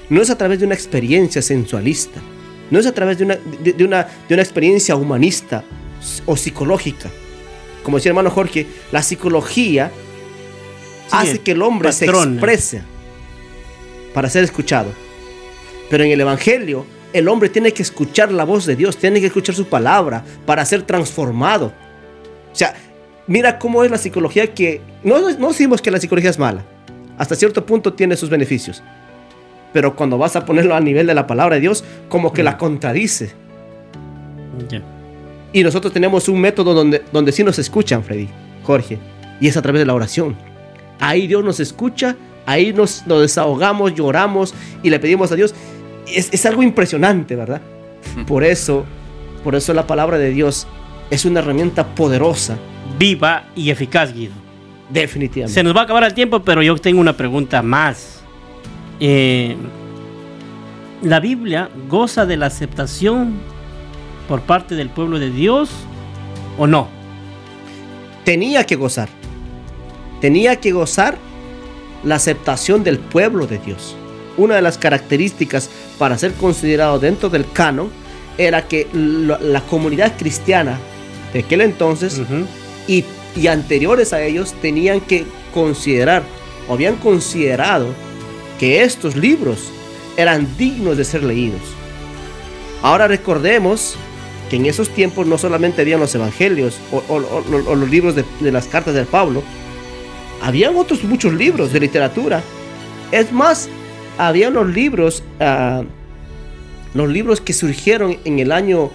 No 0.09 0.21
es 0.21 0.29
a 0.29 0.37
través 0.37 0.59
de 0.59 0.65
una 0.65 0.75
experiencia 0.75 1.41
sensualista. 1.41 2.21
No 2.69 2.79
es 2.79 2.85
a 2.85 2.93
través 2.93 3.17
de 3.17 3.25
una, 3.25 3.35
de 3.35 3.83
una, 3.83 4.07
de 4.27 4.33
una 4.33 4.43
experiencia 4.43 4.95
humanista 4.95 5.63
o 6.25 6.35
psicológica 6.35 7.09
como 7.87 7.99
decía 7.99 8.09
el 8.09 8.17
hermano 8.17 8.31
Jorge, 8.31 8.67
la 8.91 9.01
psicología 9.01 9.89
hace 11.09 11.39
que 11.39 11.51
el 11.51 11.61
hombre 11.61 11.93
se 11.93 12.03
exprese 12.03 12.81
para 14.13 14.29
ser 14.29 14.43
escuchado. 14.43 14.91
Pero 15.89 16.03
en 16.03 16.11
el 16.11 16.19
Evangelio, 16.19 16.85
el 17.13 17.29
hombre 17.29 17.47
tiene 17.47 17.71
que 17.71 17.83
escuchar 17.83 18.29
la 18.33 18.43
voz 18.43 18.65
de 18.65 18.75
Dios, 18.75 18.97
tiene 18.97 19.21
que 19.21 19.27
escuchar 19.27 19.55
su 19.55 19.67
palabra 19.67 20.21
para 20.45 20.65
ser 20.65 20.81
transformado. 20.81 21.67
O 22.51 22.55
sea, 22.57 22.75
mira 23.25 23.57
cómo 23.57 23.85
es 23.85 23.89
la 23.89 23.97
psicología 23.97 24.53
que... 24.53 24.81
No, 25.01 25.31
no 25.37 25.47
decimos 25.47 25.81
que 25.81 25.89
la 25.89 26.01
psicología 26.01 26.31
es 26.31 26.37
mala. 26.37 26.65
Hasta 27.17 27.37
cierto 27.37 27.65
punto 27.65 27.93
tiene 27.93 28.17
sus 28.17 28.29
beneficios. 28.29 28.83
Pero 29.73 29.95
cuando 29.95 30.17
vas 30.17 30.35
a 30.35 30.45
ponerlo 30.45 30.75
a 30.75 30.79
nivel 30.79 31.07
de 31.07 31.13
la 31.13 31.27
palabra 31.27 31.55
de 31.55 31.61
Dios, 31.61 31.83
como 32.09 32.33
que 32.33 32.43
la 32.43 32.57
contradice. 32.57 33.31
Ya. 34.69 34.81
Y 35.53 35.63
nosotros 35.63 35.93
tenemos 35.93 36.27
un 36.29 36.41
método 36.41 36.73
donde, 36.73 37.03
donde 37.11 37.31
sí 37.31 37.43
nos 37.43 37.59
escuchan, 37.59 38.03
Freddy, 38.03 38.27
Jorge, 38.63 38.97
y 39.39 39.47
es 39.47 39.57
a 39.57 39.61
través 39.61 39.79
de 39.79 39.85
la 39.85 39.93
oración. 39.93 40.35
Ahí 40.99 41.27
Dios 41.27 41.43
nos 41.43 41.59
escucha, 41.59 42.15
ahí 42.45 42.73
nos, 42.73 43.05
nos 43.07 43.21
desahogamos, 43.21 43.93
lloramos 43.93 44.53
y 44.83 44.89
le 44.89 44.99
pedimos 44.99 45.31
a 45.31 45.35
Dios. 45.35 45.53
Es, 46.07 46.29
es 46.31 46.45
algo 46.45 46.63
impresionante, 46.63 47.35
¿verdad? 47.35 47.61
Por 48.25 48.43
eso, 48.43 48.85
por 49.43 49.55
eso 49.55 49.73
la 49.73 49.85
palabra 49.85 50.17
de 50.17 50.31
Dios 50.31 50.67
es 51.09 51.25
una 51.25 51.39
herramienta 51.39 51.85
poderosa, 51.95 52.57
Viva 52.97 53.43
y 53.55 53.69
eficaz, 53.69 54.13
Guido. 54.13 54.33
definitivamente. 54.89 55.53
Se 55.53 55.63
nos 55.63 55.75
va 55.75 55.81
a 55.81 55.83
acabar 55.83 56.03
el 56.03 56.13
tiempo, 56.13 56.41
pero 56.41 56.61
yo 56.63 56.75
tengo 56.77 56.99
una 56.99 57.15
pregunta 57.15 57.61
más. 57.61 58.23
Eh, 58.99 59.55
¿La 61.01 61.19
Biblia 61.19 61.69
goza 61.89 62.25
de 62.25 62.37
la 62.37 62.47
aceptación 62.47 63.35
por 64.27 64.41
parte 64.41 64.75
del 64.75 64.89
pueblo 64.89 65.19
de 65.19 65.29
Dios 65.29 65.69
o 66.57 66.67
no? 66.67 66.97
tenía 68.27 68.65
que 68.65 68.75
gozar. 68.75 69.07
Tenía 70.19 70.57
que 70.57 70.73
gozar 70.73 71.17
la 72.03 72.15
aceptación 72.15 72.83
del 72.83 72.99
pueblo 72.99 73.47
de 73.47 73.57
Dios. 73.57 73.95
Una 74.35 74.55
de 74.55 74.61
las 74.61 74.77
características 74.77 75.69
para 75.97 76.17
ser 76.17 76.33
considerado 76.33 76.99
dentro 76.99 77.29
del 77.29 77.49
canon 77.49 77.89
era 78.37 78.67
que 78.67 78.89
la, 78.91 79.39
la 79.39 79.61
comunidad 79.61 80.17
cristiana 80.17 80.77
de 81.31 81.39
aquel 81.39 81.61
entonces 81.61 82.21
y, 82.85 83.05
y 83.33 83.47
anteriores 83.47 84.11
a 84.11 84.21
ellos 84.21 84.53
tenían 84.61 84.99
que 84.99 85.23
considerar 85.53 86.21
o 86.67 86.73
habían 86.73 86.97
considerado 86.97 87.87
que 88.59 88.83
estos 88.83 89.15
libros 89.15 89.71
eran 90.17 90.47
dignos 90.57 90.97
de 90.97 91.05
ser 91.05 91.23
leídos. 91.23 91.61
Ahora 92.81 93.07
recordemos 93.07 93.95
que 94.49 94.55
en 94.55 94.65
esos 94.65 94.89
tiempos 94.89 95.27
no 95.27 95.37
solamente 95.37 95.81
habían 95.81 95.99
los 95.99 96.13
evangelios 96.15 96.79
o, 96.91 97.19
los 97.19 97.89
libros 97.89 98.15
de, 98.15 98.51
las 98.51 98.67
cartas 98.67 98.93
de 98.93 99.03
Pablo, 99.03 99.43
habían 100.41 100.75
otros 100.75 101.03
muchos 101.03 101.33
libros 101.33 101.73
de 101.73 101.79
literatura. 101.79 102.41
Es 103.11 103.31
más, 103.31 103.69
habían 104.17 104.53
los 104.53 104.67
libros, 104.67 105.23
ah, 105.39 105.83
los 106.93 107.09
libros 107.09 107.41
que 107.41 107.53
surgieron 107.53 108.17
en 108.25 108.39
el 108.39 108.51
año, 108.51 108.91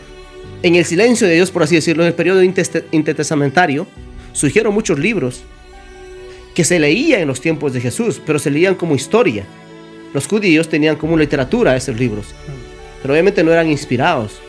en 0.62 0.76
el 0.76 0.84
silencio 0.84 1.26
de 1.26 1.34
Dios, 1.34 1.50
por 1.50 1.62
así 1.62 1.74
decirlo, 1.74 2.02
en 2.02 2.08
el 2.08 2.14
periodo 2.14 2.42
intertestamentario, 2.42 3.86
surgieron 4.32 4.72
muchos 4.72 4.98
libros 4.98 5.42
que 6.54 6.64
se 6.64 6.78
leían 6.78 7.20
en 7.20 7.28
los 7.28 7.40
tiempos 7.40 7.72
de 7.72 7.80
Jesús, 7.80 8.20
pero 8.24 8.38
se 8.38 8.50
leían 8.50 8.74
como 8.74 8.94
historia. 8.94 9.44
Los 10.12 10.26
judíos 10.26 10.68
tenían 10.68 10.96
como 10.96 11.16
literatura 11.16 11.76
esos 11.76 11.98
libros, 11.98 12.34
pero 13.00 13.14
obviamente 13.14 13.42
no 13.42 13.52
eran 13.52 13.70
inspirados. 13.70 14.40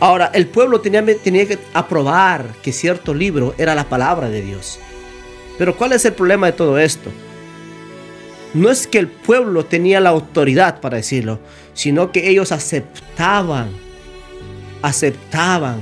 Ahora, 0.00 0.30
el 0.34 0.46
pueblo 0.46 0.80
tenía, 0.80 1.04
tenía 1.18 1.46
que 1.46 1.58
aprobar 1.72 2.46
que 2.62 2.72
cierto 2.72 3.14
libro 3.14 3.54
era 3.58 3.74
la 3.74 3.88
palabra 3.88 4.28
de 4.28 4.42
Dios. 4.42 4.78
Pero 5.56 5.76
¿cuál 5.76 5.92
es 5.92 6.04
el 6.04 6.12
problema 6.12 6.46
de 6.46 6.52
todo 6.52 6.78
esto? 6.78 7.10
No 8.54 8.70
es 8.70 8.86
que 8.86 8.98
el 8.98 9.08
pueblo 9.08 9.64
tenía 9.64 10.00
la 10.00 10.10
autoridad 10.10 10.80
para 10.80 10.98
decirlo, 10.98 11.40
sino 11.74 12.12
que 12.12 12.28
ellos 12.28 12.52
aceptaban, 12.52 13.68
aceptaban 14.82 15.80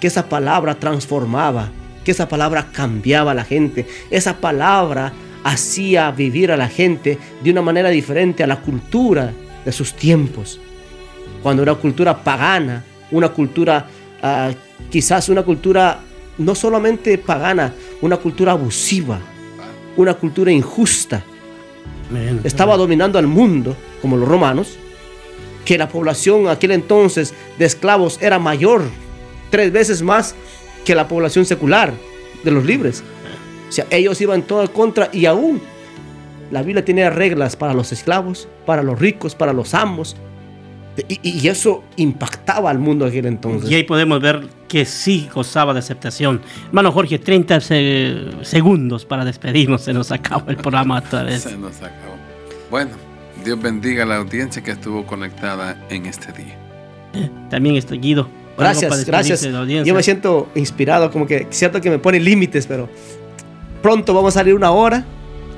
que 0.00 0.08
esa 0.08 0.28
palabra 0.28 0.74
transformaba, 0.74 1.70
que 2.04 2.10
esa 2.10 2.28
palabra 2.28 2.68
cambiaba 2.72 3.32
a 3.32 3.34
la 3.34 3.44
gente, 3.44 3.86
esa 4.10 4.36
palabra 4.38 5.12
hacía 5.44 6.10
vivir 6.10 6.52
a 6.52 6.56
la 6.56 6.68
gente 6.68 7.18
de 7.42 7.50
una 7.50 7.62
manera 7.62 7.90
diferente 7.90 8.42
a 8.42 8.46
la 8.46 8.60
cultura 8.60 9.32
de 9.64 9.72
sus 9.72 9.94
tiempos. 9.94 10.60
Cuando 11.42 11.62
era 11.62 11.74
cultura 11.74 12.22
pagana, 12.22 12.84
una 13.10 13.28
cultura, 13.28 13.86
ah, 14.22 14.50
quizás 14.90 15.28
una 15.28 15.42
cultura 15.42 16.00
no 16.38 16.54
solamente 16.54 17.18
pagana, 17.18 17.74
una 18.00 18.16
cultura 18.16 18.52
abusiva, 18.52 19.20
una 19.96 20.14
cultura 20.14 20.50
injusta. 20.50 21.22
Estaba 22.44 22.76
dominando 22.76 23.18
al 23.18 23.26
mundo, 23.26 23.76
como 24.00 24.16
los 24.16 24.28
romanos, 24.28 24.76
que 25.64 25.78
la 25.78 25.88
población 25.88 26.48
aquel 26.48 26.72
entonces 26.72 27.32
de 27.58 27.64
esclavos 27.64 28.18
era 28.20 28.38
mayor, 28.38 28.82
tres 29.50 29.72
veces 29.72 30.02
más 30.02 30.34
que 30.84 30.94
la 30.94 31.08
población 31.08 31.44
secular 31.44 31.92
de 32.44 32.50
los 32.50 32.64
libres. 32.64 33.02
O 33.68 33.72
sea, 33.72 33.86
ellos 33.90 34.20
iban 34.20 34.42
todo 34.42 34.62
en 34.62 34.68
contra 34.68 35.08
y 35.12 35.26
aún 35.26 35.60
la 36.50 36.62
Biblia 36.62 36.84
tenía 36.84 37.08
reglas 37.10 37.56
para 37.56 37.72
los 37.74 37.92
esclavos, 37.92 38.48
para 38.66 38.82
los 38.82 38.98
ricos, 38.98 39.34
para 39.34 39.52
los 39.52 39.72
amos. 39.74 40.16
Y, 41.08 41.20
y 41.26 41.48
eso 41.48 41.82
impactaba 41.96 42.68
al 42.68 42.78
mundo 42.78 43.06
aquel 43.06 43.24
entonces. 43.24 43.70
Y 43.70 43.74
ahí 43.76 43.82
podemos 43.84 44.20
ver 44.20 44.46
que 44.68 44.84
sí 44.84 45.26
gozaba 45.34 45.72
de 45.72 45.78
aceptación. 45.78 46.42
Hermano 46.66 46.92
Jorge, 46.92 47.18
30 47.18 47.60
se- 47.60 48.16
segundos 48.42 49.06
para 49.06 49.24
despedirnos. 49.24 49.80
Se 49.82 49.94
nos 49.94 50.12
acaba 50.12 50.44
el 50.48 50.56
programa 50.56 50.98
otra 50.98 51.22
vez. 51.22 51.44
Se 51.44 51.56
nos 51.56 51.76
acabó. 51.78 52.16
Bueno, 52.70 52.90
Dios 53.42 53.58
bendiga 53.62 54.02
a 54.02 54.06
la 54.06 54.16
audiencia 54.18 54.62
que 54.62 54.72
estuvo 54.72 55.06
conectada 55.06 55.78
en 55.88 56.04
este 56.04 56.30
día. 56.32 56.58
También 57.48 57.76
está 57.76 57.94
Guido. 57.94 58.28
Gracias, 58.58 58.90
gracias. 59.06 59.40
Yo 59.86 59.94
me 59.94 60.02
siento 60.02 60.48
inspirado, 60.54 61.10
como 61.10 61.26
que 61.26 61.46
cierto 61.50 61.80
que 61.80 61.90
me 61.90 61.98
pone 61.98 62.20
límites, 62.20 62.66
pero 62.66 62.88
pronto 63.82 64.14
vamos 64.14 64.36
a 64.36 64.40
salir 64.40 64.54
una 64.54 64.70
hora 64.70 65.04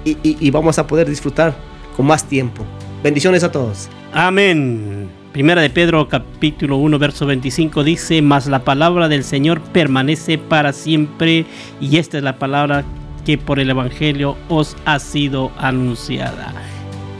y, 0.04 0.12
y- 0.22 0.36
y 0.40 0.50
vamos 0.50 0.78
a 0.78 0.86
poder 0.86 1.08
disfrutar 1.08 1.54
con 1.96 2.06
más 2.06 2.24
tiempo. 2.24 2.64
Bendiciones 3.02 3.42
a 3.44 3.52
todos. 3.52 3.88
Amén. 4.12 5.08
Primera 5.32 5.60
de 5.60 5.68
Pedro 5.70 6.08
capítulo 6.08 6.76
1 6.76 6.98
verso 6.98 7.26
25 7.26 7.82
dice, 7.82 8.22
mas 8.22 8.46
la 8.46 8.60
palabra 8.64 9.08
del 9.08 9.24
Señor 9.24 9.60
permanece 9.60 10.38
para 10.38 10.72
siempre 10.72 11.44
y 11.80 11.96
esta 11.96 12.18
es 12.18 12.22
la 12.22 12.38
palabra 12.38 12.84
que 13.26 13.36
por 13.36 13.58
el 13.58 13.68
Evangelio 13.70 14.36
os 14.48 14.76
ha 14.84 14.98
sido 15.00 15.50
anunciada. 15.58 16.52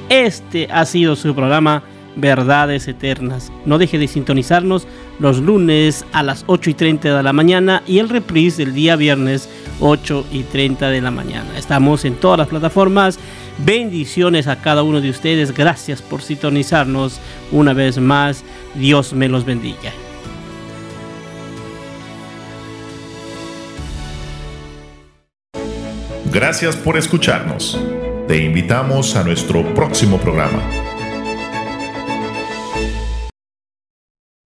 Este 0.09 0.69
ha 0.71 0.85
sido 0.85 1.17
su 1.17 1.35
programa 1.35 1.83
Verdades 2.17 2.87
Eternas. 2.87 3.51
No 3.65 3.79
deje 3.79 3.99
de 3.99 4.07
sintonizarnos 4.07 4.87
los 5.18 5.38
lunes 5.38 6.05
a 6.12 6.22
las 6.22 6.44
8 6.46 6.70
y 6.70 6.74
30 6.74 7.16
de 7.16 7.22
la 7.22 7.33
mañana 7.33 7.83
y 7.87 7.98
el 7.98 8.09
reprise 8.09 8.64
del 8.64 8.74
día 8.74 8.96
viernes 8.96 9.48
8 9.81 10.27
y 10.33 10.42
30 10.42 10.90
de 10.90 11.00
la 11.00 11.11
mañana. 11.11 11.59
Estamos 11.59 12.05
en 12.05 12.14
todas 12.14 12.38
las 12.38 12.48
plataformas. 12.48 13.18
Bendiciones 13.59 14.46
a 14.46 14.61
cada 14.61 14.83
uno 14.83 15.00
de 15.00 15.11
ustedes. 15.11 15.55
Gracias 15.55 16.03
por 16.03 16.22
sintonizarnos 16.22 17.20
una 17.53 17.72
vez 17.72 17.98
más. 17.98 18.44
Dios 18.74 19.12
me 19.12 19.29
los 19.29 19.44
bendiga. 19.44 19.92
Gracias 26.33 26.74
por 26.74 26.96
escucharnos. 26.96 27.79
Te 28.27 28.42
invitamos 28.42 29.14
a 29.14 29.22
nuestro 29.22 29.62
próximo 29.74 30.18
programa. 30.18 30.61